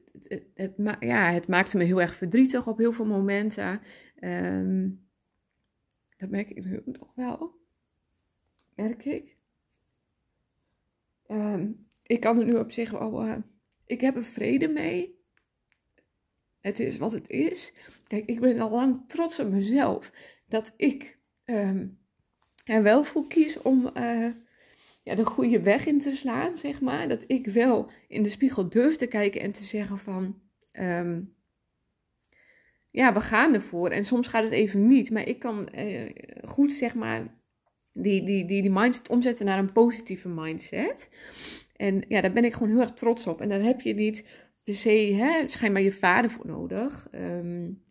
het, 0.54 0.74
ja, 1.00 1.32
het 1.32 1.48
maakte 1.48 1.78
me 1.78 1.84
heel 1.84 2.02
erg 2.02 2.16
verdrietig 2.16 2.68
op 2.68 2.78
heel 2.78 2.92
veel 2.92 3.06
momenten. 3.06 3.82
Um, 4.20 5.08
dat 6.18 6.30
merk 6.30 6.50
ik 6.50 6.66
nu 6.66 6.82
nog 6.86 7.12
wel. 7.16 7.60
Merk 8.76 9.06
ik. 9.06 9.38
Um, 11.28 11.88
ik 12.04 12.20
kan 12.20 12.40
er 12.40 12.46
nu 12.46 12.56
op 12.56 12.72
zich 12.72 12.92
wel. 12.92 13.26
Uh, 13.26 13.38
ik 13.86 14.02
heb 14.02 14.16
er 14.16 14.24
vrede 14.24 14.68
mee. 14.68 15.20
Het 16.60 16.80
is 16.80 16.98
wat 16.98 17.12
het 17.12 17.30
is. 17.30 17.74
Kijk, 18.08 18.26
ik 18.26 18.40
ben 18.40 18.60
al 18.60 18.70
lang 18.70 19.04
trots 19.08 19.40
op 19.40 19.50
mezelf 19.50 20.12
dat 20.48 20.74
ik 20.78 21.20
um, 21.46 22.00
er 22.64 22.84
wel 22.84 23.04
voor 23.04 23.28
kies 23.28 23.62
om 23.62 23.90
uh, 23.98 24.30
ja, 25.08 25.16
de 25.16 25.26
goede 25.26 25.62
weg 25.62 25.86
in 25.86 26.00
te 26.00 26.12
slaan, 26.12 26.56
zeg 26.56 26.82
maar. 26.82 27.08
Dat 27.08 27.24
ik 27.28 27.48
wel 27.48 27.90
in 28.08 28.24
de 28.24 28.30
spiegel 28.30 28.70
durf 28.70 28.96
te 28.96 29.08
kijken 29.08 29.42
en 29.42 29.52
te 29.52 29.64
zeggen 29.64 29.98
van. 29.98 30.40
ehm, 30.72 31.22
ja, 32.88 33.14
we 33.14 33.20
gaan 33.20 33.54
ervoor. 33.54 33.90
En 33.90 34.06
soms 34.06 34.28
gaat 34.28 34.44
het 34.44 34.52
even 34.52 34.86
niet. 34.86 35.12
Maar 35.12 35.28
ik 35.28 35.40
kan 35.40 35.68
eh, 35.68 36.12
goed, 36.44 36.72
zeg 36.72 36.96
maar, 36.96 37.24
die, 37.94 38.24
die, 38.24 38.46
die, 38.46 38.62
die 38.62 38.72
mindset 38.72 39.10
omzetten 39.10 39.46
naar 39.46 39.60
een 39.60 39.72
positieve 39.72 40.30
mindset. 40.30 41.10
En 41.76 42.04
ja, 42.08 42.22
daar 42.22 42.34
ben 42.34 42.44
ik 42.44 42.54
gewoon 42.54 42.70
heel 42.70 42.80
erg 42.80 42.94
trots 42.94 43.28
op. 43.28 43.42
En 43.42 43.50
daar 43.50 43.62
heb 43.62 43.82
je 43.82 43.94
niet 43.94 44.26
per 44.64 44.76
se, 44.76 45.14
hè, 45.14 45.48
schijnbaar 45.48 45.82
je 45.82 45.92
vader 45.92 46.30
voor 46.30 46.48
nodig. 46.48 47.08
Um, 47.12 47.84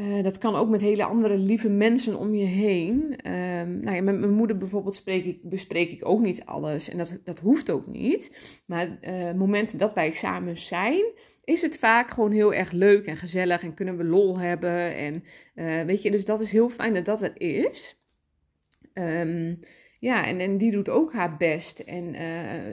uh, 0.00 0.22
dat 0.22 0.38
kan 0.38 0.54
ook 0.54 0.68
met 0.68 0.80
hele 0.80 1.04
andere 1.04 1.36
lieve 1.36 1.68
mensen 1.68 2.18
om 2.18 2.34
je 2.34 2.44
heen. 2.44 2.96
Um, 3.02 3.78
nou 3.78 3.96
ja, 3.96 4.02
met 4.02 4.18
mijn 4.18 4.32
moeder 4.32 4.56
bijvoorbeeld 4.56 4.94
spreek 4.94 5.24
ik, 5.24 5.38
bespreek 5.42 5.90
ik 5.90 6.08
ook 6.08 6.20
niet 6.20 6.44
alles. 6.44 6.88
En 6.88 6.98
dat, 6.98 7.20
dat 7.24 7.40
hoeft 7.40 7.70
ook 7.70 7.86
niet. 7.86 8.30
Maar 8.66 8.98
uh, 9.00 9.32
momenten 9.32 9.78
dat 9.78 9.94
wij 9.94 10.12
samen 10.12 10.58
zijn, 10.58 11.12
is 11.44 11.62
het 11.62 11.78
vaak 11.78 12.10
gewoon 12.10 12.30
heel 12.30 12.54
erg 12.54 12.70
leuk 12.70 13.06
en 13.06 13.16
gezellig. 13.16 13.62
En 13.62 13.74
kunnen 13.74 13.96
we 13.96 14.04
lol 14.04 14.38
hebben. 14.38 14.96
En 14.96 15.24
uh, 15.54 15.82
weet 15.82 16.02
je, 16.02 16.10
dus 16.10 16.24
dat 16.24 16.40
is 16.40 16.52
heel 16.52 16.68
fijn 16.68 16.94
dat 16.94 17.04
dat 17.04 17.22
er 17.22 17.40
is. 17.40 17.96
Um, 18.94 19.58
ja, 20.00 20.26
en, 20.26 20.40
en 20.40 20.58
die 20.58 20.70
doet 20.70 20.88
ook 20.88 21.12
haar 21.12 21.36
best. 21.36 21.78
En 21.78 22.14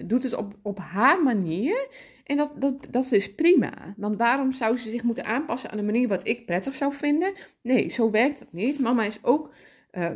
doet 0.07 0.24
het 0.24 0.36
op, 0.36 0.53
op 0.62 0.79
haar 0.79 1.24
manier. 1.24 1.88
En 2.24 2.38
dat, 2.38 2.51
dat, 2.60 2.88
dat 2.89 3.12
is 3.12 3.36
prima. 3.36 3.93
Want 3.98 4.17
waarom 4.17 4.51
zou 4.51 4.77
ze 4.77 4.89
zich 4.89 5.03
moeten 5.03 5.25
aanpassen 5.25 5.72
aan 5.72 5.77
de 5.77 5.84
manier 5.84 6.07
wat 6.07 6.27
ik 6.27 6.46
prettig 6.46 6.75
zou 6.75 6.93
vinden? 6.93 7.34
Nee, 7.62 7.89
zo 7.89 8.12
werkt 8.12 8.39
dat 8.39 8.53
niet. 8.53 8.79
Mama 8.79 9.03
is 9.03 9.19
ook, 9.22 9.53
uh, 9.91 10.12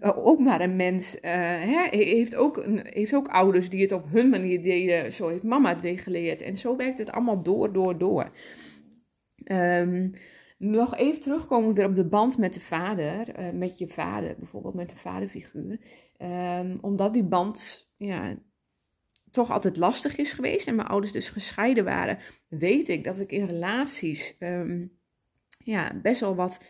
ook 0.00 0.38
maar 0.38 0.60
een 0.60 0.76
mens. 0.76 1.14
Uh, 1.14 1.20
hè? 1.22 1.86
Heeft, 1.90 2.36
ook 2.36 2.56
een, 2.56 2.80
heeft 2.84 3.14
ook 3.14 3.28
ouders 3.28 3.68
die 3.68 3.82
het 3.82 3.92
op 3.92 4.10
hun 4.10 4.28
manier 4.28 4.62
deden. 4.62 5.12
Zo 5.12 5.28
heeft 5.28 5.42
mama 5.42 5.78
het 5.80 6.00
geleerd. 6.00 6.40
En 6.40 6.56
zo 6.56 6.76
werkt 6.76 6.98
het 6.98 7.12
allemaal 7.12 7.42
door, 7.42 7.72
door, 7.72 7.98
door. 7.98 8.30
Um, 9.44 10.12
nog 10.58 10.96
even 10.96 11.20
terugkomen 11.20 11.74
weer 11.74 11.86
op 11.86 11.96
de 11.96 12.08
band 12.08 12.38
met 12.38 12.54
de 12.54 12.60
vader. 12.60 13.26
Met 13.52 13.78
je 13.78 13.88
vader, 13.88 14.34
bijvoorbeeld 14.38 14.74
met 14.74 14.90
de 14.90 14.96
vaderfiguur. 14.96 15.78
Um, 16.22 16.78
omdat 16.80 17.12
die 17.12 17.24
band 17.24 17.88
ja, 17.96 18.36
toch 19.30 19.50
altijd 19.50 19.76
lastig 19.76 20.16
is 20.16 20.32
geweest 20.32 20.66
en 20.66 20.74
mijn 20.74 20.88
ouders 20.88 21.12
dus 21.12 21.30
gescheiden 21.30 21.84
waren, 21.84 22.18
weet 22.48 22.88
ik 22.88 23.04
dat 23.04 23.20
ik 23.20 23.32
in 23.32 23.46
relaties 23.46 24.34
um, 24.38 24.98
ja, 25.58 26.00
best 26.02 26.20
wel 26.20 26.34
wat 26.34 26.60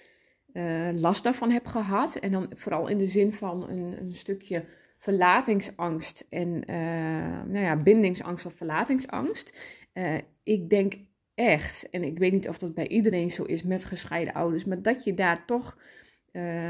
uh, 0.52 0.88
last 0.92 1.24
daarvan 1.24 1.50
heb 1.50 1.66
gehad. 1.66 2.16
En 2.16 2.32
dan 2.32 2.52
vooral 2.54 2.88
in 2.88 2.98
de 2.98 3.08
zin 3.08 3.32
van 3.32 3.68
een, 3.68 4.00
een 4.00 4.14
stukje 4.14 4.64
verlatingsangst 4.98 6.26
en 6.28 6.48
uh, 6.70 7.42
nou 7.52 7.64
ja, 7.64 7.76
bindingsangst 7.76 8.46
of 8.46 8.54
verlatingsangst. 8.54 9.58
Uh, 9.94 10.18
ik 10.42 10.70
denk 10.70 10.94
echt, 11.34 11.90
en 11.90 12.02
ik 12.02 12.18
weet 12.18 12.32
niet 12.32 12.48
of 12.48 12.58
dat 12.58 12.74
bij 12.74 12.88
iedereen 12.88 13.30
zo 13.30 13.42
is 13.42 13.62
met 13.62 13.84
gescheiden 13.84 14.34
ouders, 14.34 14.64
maar 14.64 14.82
dat 14.82 15.04
je 15.04 15.14
daar 15.14 15.46
toch 15.46 15.78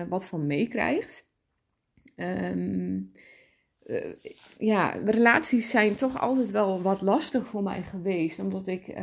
wat 0.08 0.26
van 0.26 0.46
meekrijgt. 0.46 1.30
Um, 2.16 3.10
ja, 4.58 4.90
relaties 5.04 5.70
zijn 5.70 5.94
toch 5.94 6.20
altijd 6.20 6.50
wel 6.50 6.82
wat 6.82 7.00
lastig 7.00 7.46
voor 7.46 7.62
mij 7.62 7.82
geweest. 7.82 8.38
Omdat 8.38 8.66
ik 8.66 8.88
uh, 8.88 8.96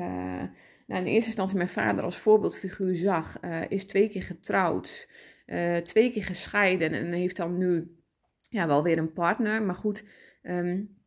nou, 0.88 1.02
in 1.02 1.06
eerste 1.06 1.26
instantie 1.26 1.58
mijn 1.58 1.70
vader 1.70 2.04
als 2.04 2.18
voorbeeldfiguur 2.18 2.96
zag. 2.96 3.38
Uh, 3.42 3.62
is 3.70 3.86
twee 3.86 4.10
keer 4.10 4.24
getrouwd, 4.24 5.10
twee 5.84 6.12
keer 6.12 6.24
gescheiden 6.24 6.94
en 6.94 7.12
heeft 7.12 7.36
dan 7.36 7.58
nu 7.58 7.98
ja, 8.50 8.68
wel 8.68 8.84
weer 8.84 8.98
een 8.98 9.14
partner. 9.14 9.64
Maar 9.64 9.76
goed, 9.76 10.04
um, 10.44 10.98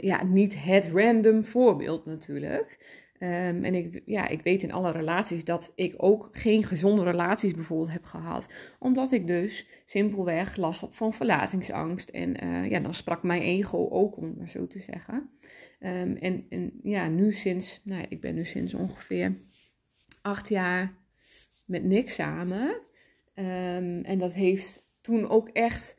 ja, 0.00 0.24
niet 0.24 0.54
het 0.62 0.90
random 0.92 1.44
voorbeeld 1.44 2.04
natuurlijk. 2.04 2.78
Um, 3.22 3.64
en 3.64 3.74
ik, 3.74 4.02
ja, 4.04 4.28
ik 4.28 4.42
weet 4.42 4.62
in 4.62 4.72
alle 4.72 4.92
relaties 4.92 5.44
dat 5.44 5.72
ik 5.74 5.94
ook 5.96 6.28
geen 6.32 6.64
gezonde 6.64 7.02
relaties 7.02 7.52
bijvoorbeeld 7.52 7.92
heb 7.92 8.04
gehad. 8.04 8.52
Omdat 8.78 9.12
ik 9.12 9.26
dus 9.26 9.66
simpelweg 9.84 10.56
last 10.56 10.80
had 10.80 10.94
van 10.94 11.12
verlatingsangst. 11.12 12.08
En 12.08 12.44
uh, 12.44 12.70
ja, 12.70 12.80
dan 12.80 12.94
sprak 12.94 13.22
mijn 13.22 13.42
ego 13.42 13.88
ook, 13.88 14.16
om 14.16 14.34
maar 14.38 14.48
zo 14.48 14.66
te 14.66 14.80
zeggen. 14.80 15.30
Um, 15.80 16.16
en, 16.16 16.46
en 16.48 16.80
ja, 16.82 17.08
nu 17.08 17.32
sinds, 17.32 17.80
nou, 17.84 18.06
ik 18.08 18.20
ben 18.20 18.34
nu 18.34 18.44
sinds 18.44 18.74
ongeveer 18.74 19.36
acht 20.22 20.48
jaar 20.48 20.94
met 21.66 21.84
niks 21.84 22.14
samen. 22.14 22.68
Um, 23.34 24.02
en 24.02 24.18
dat 24.18 24.34
heeft 24.34 24.90
toen 25.00 25.28
ook 25.28 25.48
echt 25.48 25.98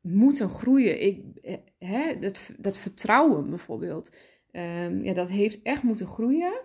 moeten 0.00 0.48
groeien. 0.48 1.02
Ik, 1.02 1.22
eh, 1.42 1.56
hè, 1.78 2.18
dat, 2.18 2.50
dat 2.58 2.78
vertrouwen 2.78 3.50
bijvoorbeeld. 3.50 4.16
Um, 4.52 5.04
ja, 5.04 5.12
dat 5.12 5.28
heeft 5.28 5.62
echt 5.62 5.82
moeten 5.82 6.06
groeien. 6.06 6.60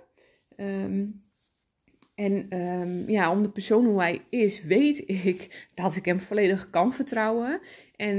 Um, 0.58 1.22
en 2.16 2.60
um, 2.60 3.10
ja, 3.10 3.32
om 3.32 3.42
de 3.42 3.50
persoon 3.50 3.86
hoe 3.86 4.00
hij 4.00 4.26
is, 4.30 4.64
weet 4.64 5.10
ik 5.10 5.68
dat 5.74 5.96
ik 5.96 6.06
hem 6.06 6.20
volledig 6.20 6.70
kan 6.70 6.94
vertrouwen. 6.94 7.60
En 7.96 8.18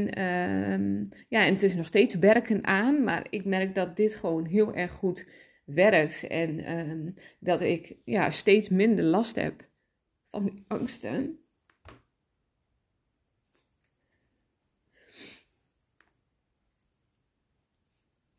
ja, 1.28 1.46
en 1.46 1.52
het 1.52 1.62
is 1.62 1.74
nog 1.74 1.86
steeds 1.86 2.14
werken 2.14 2.64
aan, 2.64 3.04
maar 3.04 3.26
ik 3.30 3.44
merk 3.44 3.74
dat 3.74 3.96
dit 3.96 4.14
gewoon 4.14 4.46
heel 4.46 4.74
erg 4.74 4.92
goed 4.92 5.26
werkt. 5.64 6.26
En 6.26 7.14
dat 7.40 7.60
ik 7.60 7.96
ja, 8.04 8.30
steeds 8.30 8.68
minder 8.68 9.04
last 9.04 9.36
heb 9.36 9.68
van 10.30 10.44
die 10.44 10.64
angsten. 10.68 11.43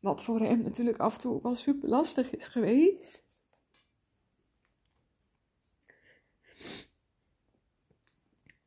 Wat 0.06 0.22
voor 0.22 0.40
hem 0.40 0.62
natuurlijk 0.62 0.98
af 0.98 1.14
en 1.14 1.20
toe 1.20 1.34
ook 1.34 1.42
wel 1.42 1.54
super 1.54 1.88
lastig 1.88 2.36
is 2.36 2.48
geweest. 2.48 3.24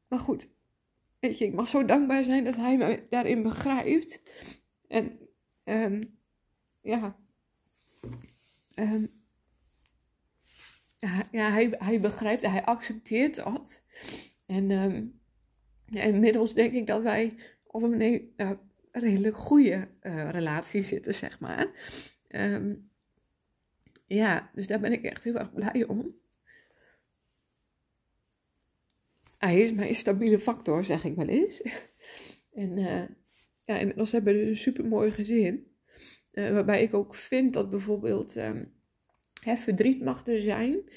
Maar 0.08 0.20
goed, 0.20 0.52
weet 1.20 1.38
je, 1.38 1.46
ik 1.46 1.54
mag 1.54 1.70
zo 1.70 1.86
dankbaar 1.86 2.24
zijn 2.24 2.44
dat 2.44 2.56
hij 2.56 2.78
me 2.78 3.06
daarin 3.10 3.44
begrijpt. 3.44 4.22
En 4.88 5.20
um, 5.64 6.00
ja, 6.82 7.18
um, 8.76 9.24
ja, 11.32 11.52
hij, 11.52 11.76
hij 11.78 12.00
begrijpt, 12.00 12.46
hij 12.46 12.66
accepteert 12.66 13.36
dat. 13.36 13.84
En 14.46 14.72
um, 14.72 15.20
ja, 15.86 16.02
inmiddels 16.02 16.54
denk 16.54 16.74
ik 16.74 16.88
dat 16.88 17.02
wij 17.02 17.38
op 17.68 17.84
een 17.84 18.34
redelijk 18.92 19.38
goede 19.38 19.88
uh, 20.02 20.30
relatie 20.30 20.82
zitten, 20.82 21.14
zeg 21.14 21.40
maar. 21.40 21.68
Um, 22.28 22.90
ja, 24.06 24.50
dus 24.54 24.68
daar 24.68 24.80
ben 24.80 24.92
ik 24.92 25.04
echt 25.04 25.24
heel 25.24 25.36
erg 25.36 25.54
blij 25.54 25.86
om. 25.88 26.16
Hij 29.38 29.60
is 29.60 29.74
mijn 29.74 29.96
stabiele 29.96 30.40
factor, 30.40 30.84
zeg 30.84 31.04
ik 31.04 31.16
wel 31.16 31.28
eens. 31.28 31.62
en 32.54 32.78
uh, 32.78 33.04
ja, 33.66 33.78
inmiddels 33.78 34.12
hebben 34.12 34.34
we 34.34 34.40
dus 34.40 34.50
een 34.50 34.56
super 34.56 34.86
mooi 34.86 35.12
gezin. 35.12 35.68
Uh, 36.32 36.50
waarbij 36.50 36.84
ik 36.84 36.94
ook 36.94 37.16
vind 37.16 37.54
dat 37.54 37.70
bijvoorbeeld 37.70 38.36
um, 38.36 38.74
hè, 39.42 39.58
verdriet 39.58 40.02
mag 40.02 40.28
er 40.28 40.40
zijn. 40.40 40.90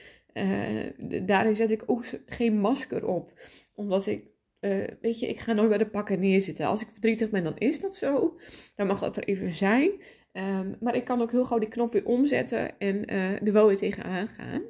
daarin 1.27 1.55
zet 1.55 1.71
ik 1.71 1.83
ook 1.87 2.05
geen 2.27 2.61
masker 2.61 3.07
op. 3.07 3.33
Omdat 3.75 4.07
ik 4.07 4.32
uh, 4.63 4.87
weet 5.01 5.21
je, 5.21 5.29
ik 5.29 5.41
ga 5.41 5.53
nooit 5.53 5.69
bij 5.69 5.79
de 5.79 5.87
pakken 5.87 6.21
neerzitten. 6.21 6.67
Als 6.67 6.83
ik 6.83 6.89
verdrietig 6.93 7.31
ben, 7.31 7.45
dan 7.45 7.59
is 7.59 7.81
dat 7.81 7.95
zo. 7.95 8.39
Dan 8.77 8.87
mag 8.87 9.01
dat 9.01 9.17
er 9.17 9.25
even 9.25 9.51
zijn. 9.51 9.91
Um, 10.33 10.77
maar 10.81 10.95
ik 10.95 11.05
kan 11.05 11.21
ook 11.21 11.31
heel 11.31 11.45
gauw 11.45 11.59
die 11.59 11.69
knop 11.69 11.93
weer 11.93 12.07
omzetten 12.07 12.79
en 12.79 13.13
uh, 13.13 13.47
er 13.47 13.53
wel 13.53 13.67
weer 13.67 13.77
tegenaan 13.77 14.29
gaan. 14.29 14.63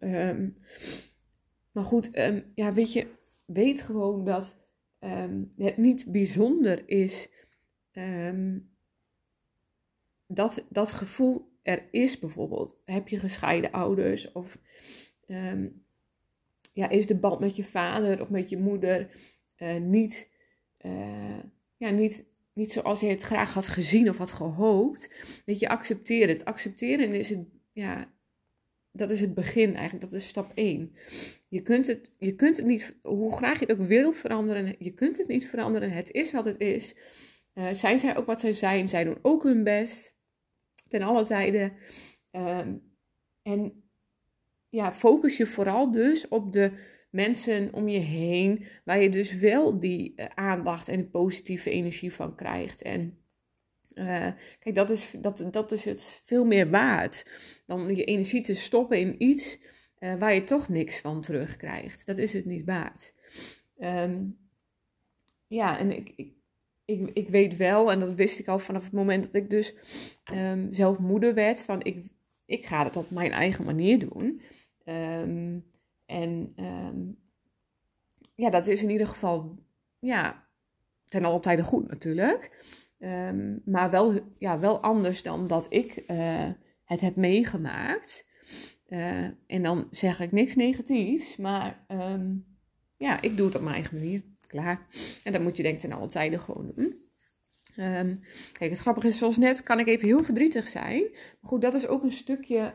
Um, 0.00 0.56
maar 1.72 1.84
goed, 1.84 2.18
um, 2.18 2.52
ja, 2.54 2.72
weet 2.72 2.92
je, 2.92 3.06
weet 3.46 3.82
gewoon 3.82 4.24
dat 4.24 4.56
het 5.56 5.76
niet 5.76 6.06
bijzonder 6.12 6.88
is 6.88 7.28
dat 10.26 10.64
dat 10.68 10.92
gevoel 10.92 11.58
er 11.62 11.88
is 11.90 12.18
bijvoorbeeld. 12.18 12.80
Heb 12.84 13.08
je 13.08 13.18
gescheiden 13.18 13.70
ouders 13.70 14.32
of 14.32 14.58
ja, 16.76 16.88
is 16.88 17.06
de 17.06 17.18
band 17.18 17.40
met 17.40 17.56
je 17.56 17.64
vader 17.64 18.20
of 18.20 18.30
met 18.30 18.48
je 18.48 18.58
moeder 18.58 19.10
uh, 19.58 19.76
niet, 19.76 20.28
uh, 20.80 21.38
ja, 21.76 21.90
niet, 21.90 22.26
niet 22.52 22.72
zoals 22.72 23.00
je 23.00 23.06
het 23.06 23.22
graag 23.22 23.54
had 23.54 23.68
gezien 23.68 24.08
of 24.08 24.16
had 24.16 24.32
gehoopt. 24.32 25.08
Weet 25.44 25.58
je, 25.58 25.68
accepteer 25.68 26.28
het. 26.28 26.44
Accepteren 26.44 27.14
is 27.14 27.30
het, 27.30 27.46
ja, 27.72 28.14
dat 28.92 29.10
is 29.10 29.20
het 29.20 29.34
begin 29.34 29.74
eigenlijk. 29.74 30.10
Dat 30.10 30.20
is 30.20 30.28
stap 30.28 30.52
1. 30.54 30.94
Je 31.48 31.62
kunt 31.62 31.86
het, 31.86 32.12
je 32.18 32.34
kunt 32.34 32.56
het 32.56 32.66
niet, 32.66 32.96
hoe 33.02 33.36
graag 33.36 33.60
je 33.60 33.66
het 33.66 33.80
ook 33.80 33.86
wil 33.86 34.12
veranderen, 34.12 34.76
je 34.78 34.94
kunt 34.94 35.18
het 35.18 35.28
niet 35.28 35.48
veranderen. 35.48 35.90
Het 35.90 36.10
is 36.10 36.32
wat 36.32 36.44
het 36.44 36.60
is. 36.60 36.96
Uh, 37.54 37.72
zijn 37.72 37.98
zij 37.98 38.16
ook 38.16 38.26
wat 38.26 38.40
zij 38.40 38.52
zijn? 38.52 38.88
Zij 38.88 39.04
doen 39.04 39.18
ook 39.22 39.42
hun 39.42 39.64
best. 39.64 40.16
Ten 40.88 41.02
alle 41.02 41.24
tijden. 41.24 41.72
Uh, 42.32 42.66
en 43.42 43.85
ja, 44.76 44.92
focus 44.92 45.36
je 45.36 45.46
vooral 45.46 45.90
dus 45.90 46.28
op 46.28 46.52
de 46.52 46.70
mensen 47.10 47.72
om 47.72 47.88
je 47.88 47.98
heen, 47.98 48.66
waar 48.84 49.00
je 49.00 49.10
dus 49.10 49.32
wel 49.32 49.80
die 49.80 50.12
uh, 50.16 50.26
aandacht 50.34 50.88
en 50.88 51.10
positieve 51.10 51.70
energie 51.70 52.12
van 52.12 52.34
krijgt. 52.34 52.82
En 52.82 53.18
Uh, 53.98 54.28
kijk, 54.58 54.74
dat 54.74 54.90
is, 54.90 55.10
dat, 55.18 55.48
dat 55.50 55.72
is 55.72 55.84
het 55.84 56.22
veel 56.24 56.44
meer 56.44 56.70
waard 56.70 57.24
dan 57.66 57.96
je 57.96 58.04
energie 58.04 58.42
te 58.42 58.54
stoppen 58.54 58.98
in 58.98 59.22
iets 59.22 59.58
uh, 59.98 60.14
waar 60.14 60.34
je 60.34 60.44
toch 60.44 60.68
niks 60.68 61.00
van 61.00 61.20
terugkrijgt. 61.20 62.06
Dat 62.06 62.18
is 62.18 62.32
het 62.32 62.44
niet 62.44 62.64
waard. 62.64 63.12
Um, 63.78 64.38
ja, 65.46 65.78
en 65.78 65.96
ik, 65.96 66.32
ik, 66.84 67.10
ik, 67.12 67.28
weet 67.28 67.56
wel, 67.56 67.92
en 67.92 67.98
dat 67.98 68.14
wist 68.14 68.38
ik 68.38 68.48
al 68.48 68.58
vanaf 68.58 68.84
het 68.84 68.92
moment 68.92 69.24
dat 69.24 69.34
ik 69.34 69.50
dus 69.50 69.74
um, 70.32 70.72
zelf 70.72 70.98
moeder 70.98 71.34
werd, 71.34 71.62
van 71.62 71.84
ik, 71.84 72.04
ik 72.46 72.66
ga 72.66 72.84
het 72.84 72.96
op 72.96 73.10
mijn 73.10 73.32
eigen 73.32 73.64
manier 73.64 73.98
doen. 73.98 74.40
Um, 74.88 75.64
en 76.06 76.54
ja, 78.34 78.50
dat 78.50 78.66
is 78.66 78.82
in 78.82 78.90
ieder 78.90 79.06
geval, 79.06 79.58
ja, 79.98 80.48
ten 81.04 81.24
alle 81.24 81.40
tijde 81.40 81.62
goed 81.62 81.88
natuurlijk. 81.88 82.64
Um, 82.98 83.62
maar 83.64 83.90
wel, 83.90 84.20
ja, 84.38 84.58
wel 84.58 84.80
anders 84.80 85.22
dan 85.22 85.46
dat 85.46 85.66
ik 85.68 86.04
uh, 86.06 86.50
het 86.84 87.00
heb 87.00 87.16
meegemaakt. 87.16 88.26
Uh, 88.88 89.24
en 89.46 89.62
dan 89.62 89.88
zeg 89.90 90.20
ik 90.20 90.32
niks 90.32 90.54
negatiefs, 90.54 91.36
maar 91.36 91.86
ja, 92.96 93.20
ik 93.20 93.36
doe 93.36 93.46
het 93.46 93.54
op 93.54 93.62
mijn 93.62 93.74
eigen 93.74 93.98
manier. 93.98 94.22
Klaar. 94.46 94.86
En 95.24 95.32
dat 95.32 95.42
moet 95.42 95.56
je 95.56 95.62
denk 95.62 95.74
ik 95.74 95.80
ten 95.80 95.92
alle 95.92 96.06
tijde 96.06 96.38
gewoon 96.38 96.72
doen. 96.74 97.04
Kijk, 98.52 98.70
het 98.70 98.78
grappige 98.78 99.06
is, 99.06 99.18
zoals 99.18 99.36
net 99.36 99.62
kan 99.62 99.78
ik 99.78 99.86
even 99.86 100.06
heel 100.06 100.22
verdrietig 100.22 100.68
zijn. 100.68 101.02
Maar 101.12 101.50
goed, 101.50 101.62
dat 101.62 101.74
is 101.74 101.86
ook 101.86 102.02
een 102.02 102.12
stukje 102.12 102.72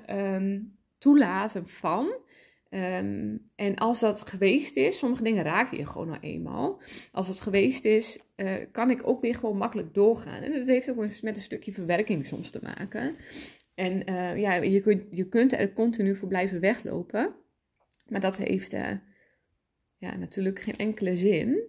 toelaten 1.01 1.67
van. 1.67 2.13
Um, 2.70 3.43
en 3.55 3.75
als 3.75 4.00
dat 4.00 4.22
geweest 4.22 4.75
is, 4.75 4.98
sommige 4.98 5.24
dingen 5.24 5.43
raken 5.43 5.77
je 5.77 5.86
gewoon 5.86 6.08
nou 6.08 6.20
eenmaal. 6.20 6.81
Als 7.12 7.27
het 7.27 7.41
geweest 7.41 7.86
is, 7.86 8.20
uh, 8.36 8.53
kan 8.72 8.89
ik 8.89 9.08
ook 9.08 9.22
weer 9.22 9.36
gewoon 9.36 9.58
makkelijk 9.58 9.93
doorgaan. 9.93 10.41
En 10.41 10.51
dat 10.51 10.67
heeft 10.67 10.89
ook 10.89 10.98
met 10.98 11.22
een 11.36 11.36
stukje 11.36 11.72
verwerking 11.72 12.25
soms 12.25 12.50
te 12.50 12.60
maken. 12.62 13.15
En 13.75 14.10
uh, 14.10 14.38
ja, 14.38 14.53
je 14.53 14.81
kunt, 14.81 15.03
je 15.10 15.27
kunt 15.27 15.53
er 15.53 15.74
continu 15.74 16.15
voor 16.15 16.27
blijven 16.27 16.60
weglopen. 16.60 17.36
Maar 18.08 18.22
dat 18.22 18.38
heeft 18.38 18.74
uh, 18.74 18.91
ja, 19.98 20.17
natuurlijk 20.17 20.60
geen 20.60 20.77
enkele 20.77 21.17
zin. 21.17 21.63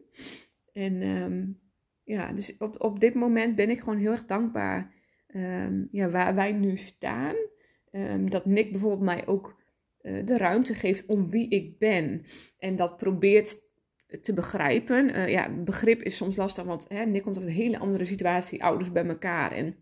En 0.72 1.02
um, 1.02 1.60
ja, 2.04 2.32
dus 2.32 2.56
op, 2.58 2.80
op 2.80 3.00
dit 3.00 3.14
moment 3.14 3.56
ben 3.56 3.70
ik 3.70 3.78
gewoon 3.78 3.98
heel 3.98 4.10
erg 4.10 4.26
dankbaar 4.26 4.94
um, 5.34 5.88
ja, 5.90 6.10
waar 6.10 6.34
wij 6.34 6.52
nu 6.52 6.76
staan. 6.76 7.34
Dat 8.28 8.46
Nick 8.46 8.70
bijvoorbeeld 8.70 9.02
mij 9.02 9.26
ook 9.26 9.60
uh, 10.02 10.26
de 10.26 10.36
ruimte 10.36 10.74
geeft 10.74 11.06
om 11.06 11.30
wie 11.30 11.48
ik 11.48 11.78
ben. 11.78 12.24
En 12.58 12.76
dat 12.76 12.96
probeert 12.96 13.60
te 14.20 14.32
begrijpen. 14.32 15.08
Uh, 15.08 15.28
ja, 15.28 15.50
begrip 15.50 16.02
is 16.02 16.16
soms 16.16 16.36
lastig, 16.36 16.64
want 16.64 16.84
hè, 16.88 17.04
Nick 17.04 17.22
komt 17.22 17.36
uit 17.36 17.46
een 17.46 17.52
hele 17.52 17.78
andere 17.78 18.04
situatie, 18.04 18.64
ouders 18.64 18.92
bij 18.92 19.06
elkaar 19.06 19.52
en 19.52 19.76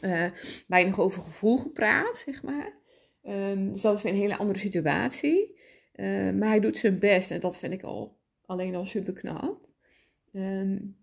uh, 0.00 0.30
weinig 0.66 1.00
over 1.00 1.22
gevoel 1.22 1.58
gepraat, 1.58 2.16
zeg 2.16 2.42
maar. 2.42 2.80
Um, 3.24 3.72
dus 3.72 3.82
dat 3.82 3.96
is 3.96 4.02
weer 4.02 4.12
een 4.12 4.18
hele 4.18 4.36
andere 4.36 4.58
situatie. 4.58 5.60
maar 6.34 6.48
hij 6.48 6.60
doet 6.60 6.76
zijn 6.76 6.98
best 6.98 7.30
en 7.30 7.40
dat 7.40 7.58
vind 7.58 7.72
ik 7.72 7.82
al 7.82 8.20
alleen 8.44 8.74
al 8.74 8.84
super 8.84 9.12
knap. 9.12 9.68
Um, 10.32 10.96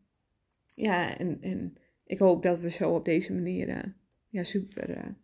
ja, 0.75 1.17
en, 1.17 1.37
en 1.41 1.77
ik 2.05 2.19
hoop 2.19 2.43
dat 2.43 2.59
we 2.59 2.69
zo 2.69 2.93
op 2.95 3.05
deze 3.05 3.33
manier 3.33 3.95
ja, 4.29 4.43
super 4.43 5.15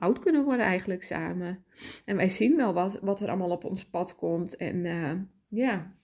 oud 0.00 0.18
kunnen 0.18 0.44
worden 0.44 0.66
eigenlijk 0.66 1.02
samen. 1.02 1.64
En 2.04 2.16
wij 2.16 2.28
zien 2.28 2.56
wel 2.56 2.72
wat, 2.72 2.98
wat 3.00 3.20
er 3.20 3.28
allemaal 3.28 3.50
op 3.50 3.64
ons 3.64 3.84
pad 3.84 4.16
komt. 4.16 4.56
En 4.56 4.84
uh, 4.84 5.12
ja, 5.48 5.94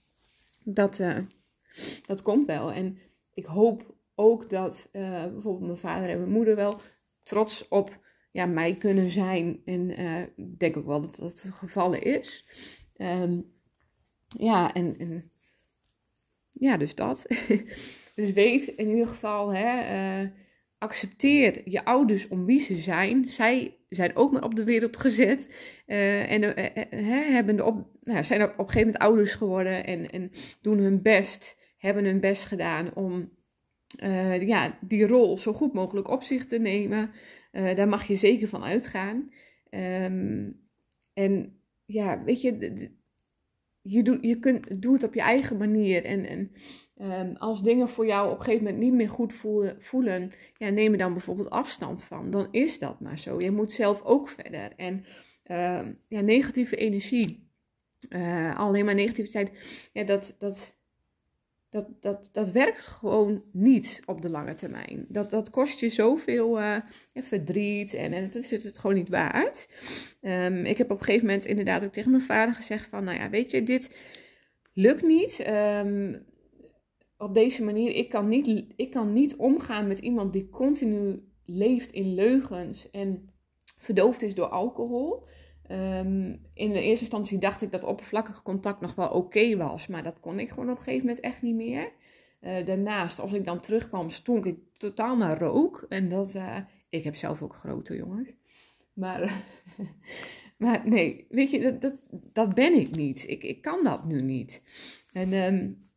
dat, 0.62 0.98
uh, 0.98 1.18
dat 2.06 2.22
komt 2.22 2.46
wel. 2.46 2.72
En 2.72 2.98
ik 3.34 3.46
hoop 3.46 3.94
ook 4.14 4.50
dat 4.50 4.88
uh, 4.92 5.22
bijvoorbeeld 5.22 5.66
mijn 5.66 5.76
vader 5.76 6.08
en 6.08 6.18
mijn 6.18 6.32
moeder 6.32 6.56
wel 6.56 6.80
trots 7.22 7.68
op 7.68 8.04
ja, 8.30 8.46
mij 8.46 8.76
kunnen 8.76 9.10
zijn. 9.10 9.60
En 9.64 9.90
ik 10.36 10.58
denk 10.58 10.76
ook 10.76 10.86
wel 10.86 11.00
dat 11.00 11.16
dat 11.16 11.42
het 11.42 11.54
geval 11.54 11.94
is. 11.94 12.46
Um, 12.96 13.54
ja, 14.38 14.74
en, 14.74 14.98
en 14.98 15.30
ja, 16.50 16.76
dus 16.76 16.94
dat. 16.94 17.26
dus 18.16 18.32
weet 18.32 18.66
in 18.66 18.88
ieder 18.88 19.06
geval, 19.06 19.54
hè, 19.54 19.68
accepteer 20.78 21.62
je 21.64 21.84
ouders 21.84 22.28
om 22.28 22.44
wie 22.44 22.58
ze 22.58 22.76
zijn. 22.76 23.28
Zij 23.28 23.76
zijn 23.88 24.16
ook 24.16 24.32
maar 24.32 24.44
op 24.44 24.54
de 24.54 24.64
wereld 24.64 24.96
gezet. 24.96 25.50
Uh, 25.86 26.30
en 26.30 26.42
uh, 26.42 27.30
hebben 27.32 27.66
op, 27.66 27.86
nou, 28.02 28.24
zijn 28.24 28.42
op 28.42 28.48
een 28.48 28.56
gegeven 28.56 28.78
moment 28.80 28.98
ouders 28.98 29.34
geworden 29.34 29.86
en, 29.86 30.10
en 30.10 30.30
doen 30.60 30.78
hun 30.78 31.02
best, 31.02 31.58
hebben 31.78 32.04
hun 32.04 32.20
best 32.20 32.44
gedaan 32.44 32.94
om 32.94 33.34
ja, 34.40 34.78
die 34.80 35.06
rol 35.06 35.38
zo 35.38 35.52
goed 35.52 35.72
mogelijk 35.72 36.08
op 36.08 36.22
zich 36.22 36.46
te 36.46 36.58
nemen. 36.58 37.10
daar 37.52 37.88
mag 37.88 38.06
je 38.06 38.16
zeker 38.16 38.48
van 38.48 38.64
uitgaan. 38.64 39.30
Um, 39.70 40.66
en 41.14 41.60
ja, 41.86 42.22
weet 42.24 42.40
je, 42.40 42.90
je, 43.86 44.02
doe, 44.02 44.18
je 44.20 44.38
kunt, 44.38 44.82
doe 44.82 44.92
het 44.92 45.02
op 45.02 45.14
je 45.14 45.20
eigen 45.20 45.56
manier. 45.56 46.04
En, 46.04 46.26
en 46.26 46.52
um, 47.28 47.36
als 47.36 47.62
dingen 47.62 47.88
voor 47.88 48.06
jou 48.06 48.30
op 48.30 48.38
een 48.38 48.44
gegeven 48.44 48.64
moment 48.64 48.82
niet 48.82 48.92
meer 48.92 49.08
goed 49.08 49.32
voelen, 49.32 49.76
voelen 49.82 50.30
ja, 50.56 50.68
neem 50.68 50.92
er 50.92 50.98
dan 50.98 51.12
bijvoorbeeld 51.12 51.50
afstand 51.50 52.04
van. 52.04 52.30
Dan 52.30 52.48
is 52.50 52.78
dat 52.78 53.00
maar 53.00 53.18
zo. 53.18 53.40
Je 53.40 53.50
moet 53.50 53.72
zelf 53.72 54.02
ook 54.02 54.28
verder. 54.28 54.72
En 54.76 55.04
uh, 55.46 55.88
ja, 56.08 56.20
negatieve 56.20 56.76
energie, 56.76 57.50
uh, 58.08 58.58
alleen 58.58 58.84
maar 58.84 58.94
negativiteit, 58.94 59.52
ja, 59.92 60.04
dat, 60.04 60.34
dat, 60.38 60.76
dat, 61.76 62.02
dat, 62.02 62.28
dat 62.32 62.50
werkt 62.50 62.86
gewoon 62.86 63.42
niet 63.52 64.02
op 64.06 64.22
de 64.22 64.28
lange 64.28 64.54
termijn. 64.54 65.06
Dat, 65.08 65.30
dat 65.30 65.50
kost 65.50 65.80
je 65.80 65.88
zoveel 65.88 66.60
uh, 66.60 66.76
verdriet 67.14 67.94
en, 67.94 68.12
het 68.12 68.34
is 68.34 68.50
het 68.50 68.78
gewoon 68.78 68.96
niet 68.96 69.08
waard. 69.08 69.68
Um, 70.20 70.64
ik 70.64 70.78
heb 70.78 70.90
op 70.90 70.98
een 70.98 71.04
gegeven 71.04 71.26
moment 71.26 71.44
inderdaad 71.44 71.84
ook 71.84 71.92
tegen 71.92 72.10
mijn 72.10 72.22
vader 72.22 72.54
gezegd 72.54 72.88
van, 72.88 73.04
nou 73.04 73.18
ja, 73.18 73.30
weet 73.30 73.50
je, 73.50 73.62
dit 73.62 73.96
lukt 74.72 75.02
niet. 75.02 75.46
Um, 75.48 76.24
op 77.18 77.34
deze 77.34 77.64
manier, 77.64 77.94
ik 77.94 78.08
kan, 78.08 78.28
niet, 78.28 78.64
ik 78.76 78.90
kan 78.90 79.12
niet 79.12 79.36
omgaan 79.36 79.86
met 79.86 79.98
iemand 79.98 80.32
die 80.32 80.48
continu 80.48 81.28
leeft 81.44 81.90
in 81.90 82.14
leugens 82.14 82.90
en 82.90 83.30
verdoofd 83.78 84.22
is 84.22 84.34
door 84.34 84.48
alcohol. 84.48 85.26
Um, 85.70 86.46
in 86.54 86.70
de 86.70 86.80
eerste 86.80 87.04
instantie 87.04 87.38
dacht 87.38 87.62
ik 87.62 87.70
dat 87.70 87.84
oppervlakkig 87.84 88.42
contact 88.42 88.80
nog 88.80 88.94
wel 88.94 89.08
oké 89.08 89.56
was, 89.56 89.86
maar 89.86 90.02
dat 90.02 90.20
kon 90.20 90.38
ik 90.38 90.48
gewoon 90.48 90.70
op 90.70 90.76
een 90.76 90.82
gegeven 90.82 91.06
moment 91.06 91.24
echt 91.24 91.42
niet 91.42 91.54
meer. 91.54 91.92
Uh, 92.40 92.64
daarnaast, 92.64 93.18
als 93.18 93.32
ik 93.32 93.44
dan 93.44 93.60
terugkwam, 93.60 94.10
stonk 94.10 94.44
ik 94.44 94.58
totaal 94.76 95.16
naar 95.16 95.38
rook. 95.38 95.86
En 95.88 96.08
dat, 96.08 96.34
uh, 96.34 96.56
ik 96.88 97.04
heb 97.04 97.14
zelf 97.14 97.42
ook 97.42 97.54
grote 97.54 97.96
jongens. 97.96 98.32
Maar, 98.92 99.44
maar 100.58 100.88
nee, 100.88 101.26
weet 101.28 101.50
je, 101.50 101.78
dat, 101.78 101.94
dat, 102.32 102.54
ben 102.54 102.80
ik 102.80 102.96
niet. 102.96 103.28
Ik, 103.28 103.42
ik 103.42 103.62
kan 103.62 103.84
dat 103.84 104.04
nu 104.04 104.22
niet. 104.22 104.62
En 105.12 105.32
um, 105.32 105.88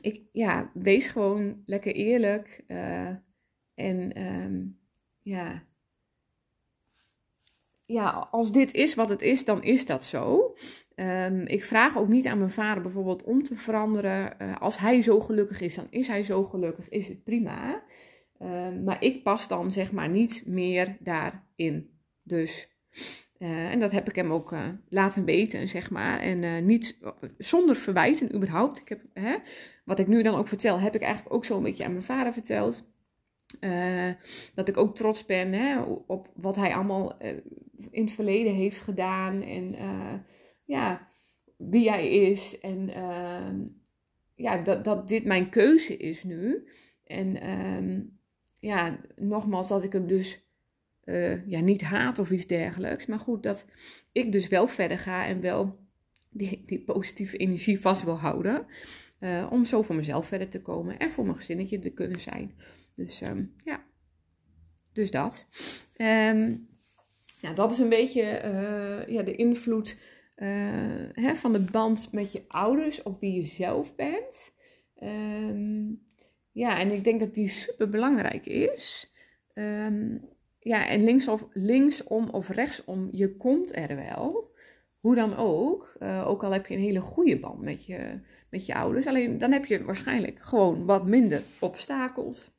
ik, 0.00 0.22
ja, 0.32 0.70
wees 0.74 1.06
gewoon 1.06 1.62
lekker 1.66 1.94
eerlijk. 1.94 2.64
Uh, 2.68 3.16
en 3.74 4.22
um, 4.26 4.78
ja, 5.20 5.62
ja, 7.88 8.28
als 8.30 8.52
dit 8.52 8.72
is 8.72 8.94
wat 8.94 9.08
het 9.08 9.22
is, 9.22 9.44
dan 9.44 9.62
is 9.62 9.86
dat 9.86 10.04
zo. 10.04 10.54
Um, 10.96 11.46
ik 11.46 11.64
vraag 11.64 11.98
ook 11.98 12.08
niet 12.08 12.26
aan 12.26 12.38
mijn 12.38 12.50
vader 12.50 12.82
bijvoorbeeld 12.82 13.22
om 13.22 13.42
te 13.42 13.56
veranderen. 13.56 14.34
Uh, 14.42 14.60
als 14.60 14.78
hij 14.78 15.00
zo 15.00 15.20
gelukkig 15.20 15.60
is, 15.60 15.74
dan 15.74 15.86
is 15.90 16.08
hij 16.08 16.22
zo 16.22 16.44
gelukkig, 16.44 16.88
is 16.88 17.08
het 17.08 17.24
prima. 17.24 17.82
Um, 18.42 18.84
maar 18.84 19.02
ik 19.02 19.22
pas 19.22 19.48
dan 19.48 19.72
zeg 19.72 19.92
maar 19.92 20.08
niet 20.08 20.42
meer 20.46 20.96
daarin. 21.00 21.90
Dus, 22.22 22.68
uh, 23.38 23.70
en 23.70 23.78
dat 23.78 23.90
heb 23.90 24.08
ik 24.08 24.14
hem 24.14 24.32
ook 24.32 24.52
uh, 24.52 24.68
laten 24.88 25.24
weten, 25.24 25.68
zeg 25.68 25.90
maar. 25.90 26.18
En 26.20 26.66
niet 26.66 26.98
zonder 27.38 27.76
verwijten 27.76 28.34
überhaupt. 28.34 28.80
Ik 28.80 28.88
heb, 28.88 29.00
hè, 29.12 29.36
wat 29.84 29.98
ik 29.98 30.06
nu 30.06 30.22
dan 30.22 30.34
ook 30.34 30.48
vertel, 30.48 30.80
heb 30.80 30.94
ik 30.94 31.02
eigenlijk 31.02 31.34
ook 31.34 31.44
zo 31.44 31.56
een 31.56 31.62
beetje 31.62 31.84
aan 31.84 31.92
mijn 31.92 32.02
vader 32.02 32.32
verteld. 32.32 32.96
Uh, 33.60 34.12
dat 34.54 34.68
ik 34.68 34.76
ook 34.76 34.96
trots 34.96 35.24
ben 35.24 35.52
hè, 35.52 35.80
op 36.06 36.28
wat 36.34 36.56
hij 36.56 36.74
allemaal 36.74 37.22
uh, 37.22 37.28
in 37.90 38.02
het 38.04 38.12
verleden 38.12 38.54
heeft 38.54 38.80
gedaan. 38.80 39.42
En 39.42 39.74
uh, 39.74 40.14
ja, 40.64 41.08
wie 41.56 41.90
hij 41.90 42.10
is. 42.10 42.60
En 42.60 42.90
ja, 44.34 44.56
dat, 44.62 44.84
dat 44.84 45.08
dit 45.08 45.24
mijn 45.24 45.50
keuze 45.50 45.96
is 45.96 46.24
nu. 46.24 46.68
En 47.04 47.40
ehm, 47.40 48.02
ja, 48.60 48.98
nogmaals, 49.16 49.68
dat 49.68 49.84
ik 49.84 49.92
hem 49.92 50.06
dus 50.06 50.46
ja, 51.46 51.60
niet 51.60 51.82
haat 51.82 52.18
of 52.18 52.30
iets 52.30 52.46
dergelijks. 52.46 53.06
Maar 53.06 53.18
goed, 53.18 53.42
dat 53.42 53.66
ik 54.12 54.32
dus 54.32 54.48
wel 54.48 54.66
verder 54.66 54.98
ga 54.98 55.26
en 55.26 55.40
wel 55.40 55.78
die, 56.30 56.62
die 56.66 56.80
positieve 56.80 57.36
energie 57.36 57.80
vast 57.80 58.04
wil 58.04 58.18
houden. 58.18 58.66
om 59.50 59.64
zo 59.64 59.82
voor 59.82 59.96
mezelf 59.96 60.26
verder 60.26 60.48
te 60.48 60.62
komen 60.62 60.98
en 60.98 61.10
voor 61.10 61.24
mijn 61.24 61.36
gezinnetje 61.36 61.78
te 61.78 61.90
kunnen 61.90 62.20
zijn. 62.20 62.54
Dus 62.98 63.20
um, 63.20 63.54
ja, 63.64 63.84
dus 64.92 65.10
dat. 65.10 65.46
Um, 65.96 66.68
ja, 67.40 67.52
dat 67.54 67.72
is 67.72 67.78
een 67.78 67.88
beetje 67.88 68.42
uh, 68.44 69.14
ja, 69.14 69.22
de 69.22 69.34
invloed 69.34 69.96
uh, 70.36 71.08
hè, 71.12 71.34
van 71.34 71.52
de 71.52 71.64
band 71.70 72.12
met 72.12 72.32
je 72.32 72.44
ouders 72.48 73.02
op 73.02 73.20
wie 73.20 73.32
je 73.32 73.42
zelf 73.42 73.94
bent. 73.94 74.52
Um, 75.02 76.02
ja, 76.52 76.78
en 76.78 76.92
ik 76.92 77.04
denk 77.04 77.20
dat 77.20 77.34
die 77.34 77.48
super 77.48 77.88
belangrijk 77.88 78.46
is. 78.46 79.12
Ehm, 79.52 80.18
ja, 80.58 80.88
en 80.88 81.04
links 81.04 81.28
of, 81.28 81.48
linksom 81.52 82.28
of 82.28 82.48
rechtsom, 82.48 83.08
je 83.12 83.36
komt 83.36 83.76
er 83.76 83.96
wel. 83.96 84.47
Hoe 85.00 85.14
dan 85.14 85.36
ook. 85.36 85.96
Uh, 86.00 86.28
ook 86.28 86.44
al 86.44 86.50
heb 86.50 86.66
je 86.66 86.74
een 86.74 86.80
hele 86.80 87.00
goede 87.00 87.38
band 87.38 87.62
met 87.62 87.86
je, 87.86 88.20
met 88.50 88.66
je 88.66 88.74
ouders. 88.74 89.06
Alleen 89.06 89.38
dan 89.38 89.52
heb 89.52 89.64
je 89.64 89.84
waarschijnlijk 89.84 90.40
gewoon 90.40 90.86
wat 90.86 91.06
minder 91.06 91.42
obstakels. 91.58 92.50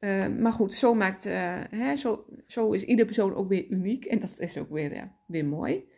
Uh, 0.00 0.26
maar 0.26 0.52
goed, 0.52 0.72
zo, 0.72 0.94
maakt, 0.94 1.26
uh, 1.26 1.32
hè, 1.70 1.96
zo, 1.96 2.24
zo 2.46 2.72
is 2.72 2.82
ieder 2.82 3.04
persoon 3.04 3.34
ook 3.34 3.48
weer 3.48 3.66
uniek. 3.68 4.04
En 4.04 4.18
dat 4.18 4.38
is 4.38 4.58
ook 4.58 4.70
weer, 4.70 5.12
weer 5.26 5.44
mooi. 5.44 5.88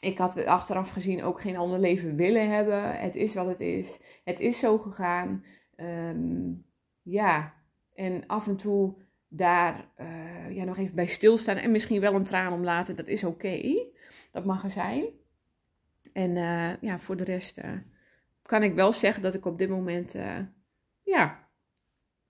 Ik 0.00 0.18
had 0.18 0.44
achteraf 0.44 0.90
gezien 0.90 1.22
ook 1.22 1.40
geen 1.40 1.56
ander 1.56 1.78
leven 1.78 2.16
willen 2.16 2.50
hebben. 2.50 2.98
Het 2.98 3.14
is 3.14 3.34
wat 3.34 3.46
het 3.46 3.60
is. 3.60 4.00
Het 4.24 4.40
is 4.40 4.58
zo 4.58 4.78
gegaan. 4.78 5.44
Um, 5.76 6.64
ja, 7.02 7.54
en 7.94 8.26
af 8.26 8.46
en 8.46 8.56
toe 8.56 8.94
daar 9.32 9.88
uh, 10.00 10.54
ja, 10.54 10.64
nog 10.64 10.78
even 10.78 10.94
bij 10.94 11.06
stilstaan 11.06 11.56
en 11.56 11.70
misschien 11.70 12.00
wel 12.00 12.14
een 12.14 12.24
traan 12.24 12.52
om 12.52 12.64
laten, 12.64 12.96
dat 12.96 13.08
is 13.08 13.24
oké. 13.24 13.86
Dat 14.30 14.44
mag 14.44 14.62
er 14.62 14.70
zijn. 14.70 15.04
En 16.12 16.30
uh, 16.30 16.76
ja, 16.80 16.98
voor 16.98 17.16
de 17.16 17.24
rest 17.24 17.58
uh, 17.58 17.72
kan 18.42 18.62
ik 18.62 18.74
wel 18.74 18.92
zeggen 18.92 19.22
dat 19.22 19.34
ik 19.34 19.46
op 19.46 19.58
dit 19.58 19.68
moment 19.68 20.16
ja, 21.02 21.48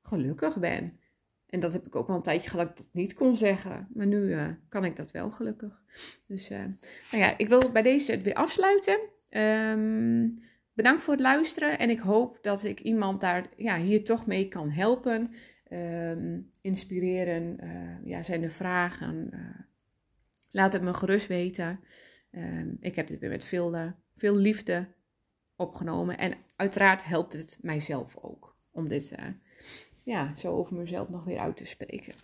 gelukkig 0.02 0.58
ben. 0.58 0.98
En 1.46 1.60
dat 1.60 1.72
heb 1.72 1.86
ik 1.86 1.96
ook 1.96 2.08
al 2.08 2.14
een 2.14 2.22
tijdje 2.22 2.56
dat 2.56 2.88
niet 2.92 3.14
kon 3.14 3.36
zeggen. 3.36 3.88
Maar 3.94 4.06
nu 4.06 4.36
kan 4.68 4.84
ik 4.84 4.96
dat 4.96 5.10
wel 5.10 5.30
gelukkig. 5.30 5.82
Dus 6.26 6.48
nou 6.48 6.78
ja, 7.10 7.38
ik 7.38 7.48
wil 7.48 7.70
bij 7.72 7.82
deze 7.82 8.12
het 8.12 8.22
weer 8.22 8.34
afsluiten. 8.34 9.00
Um, 9.30 10.42
bedankt 10.72 11.02
voor 11.02 11.12
het 11.12 11.22
luisteren. 11.22 11.78
En 11.78 11.90
ik 11.90 12.00
hoop 12.00 12.38
dat 12.42 12.64
ik 12.64 12.80
iemand 12.80 13.20
daar 13.20 13.46
ja, 13.56 13.78
hier 13.78 14.04
toch 14.04 14.26
mee 14.26 14.48
kan 14.48 14.70
helpen. 14.70 15.34
Um, 15.72 16.50
inspireren. 16.60 17.64
Uh, 17.64 18.06
ja, 18.06 18.22
zijn 18.22 18.42
er 18.42 18.50
vragen? 18.50 19.30
Uh, 19.34 19.64
laat 20.50 20.72
het 20.72 20.82
me 20.82 20.94
gerust 20.94 21.26
weten. 21.26 21.80
Um, 22.30 22.76
ik 22.80 22.96
heb 22.96 23.08
dit 23.08 23.20
weer 23.20 23.30
met 23.30 23.44
veel, 23.44 23.74
uh, 23.74 23.92
veel 24.16 24.36
liefde 24.36 24.88
opgenomen. 25.56 26.18
En 26.18 26.34
uiteraard 26.56 27.04
helpt 27.04 27.32
het 27.32 27.58
mijzelf 27.60 28.16
ook 28.16 28.56
om 28.70 28.88
dit 28.88 29.14
ja, 30.02 30.34
zo 30.36 30.52
over 30.52 30.76
mezelf 30.76 31.08
nog 31.08 31.24
weer 31.24 31.38
uit 31.38 31.56
te 31.56 31.64
spreken. 31.64 32.14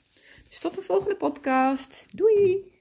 Dus 0.48 0.58
tot 0.58 0.74
de 0.74 0.82
volgende 0.82 1.16
podcast. 1.16 2.06
Doei! 2.12 2.74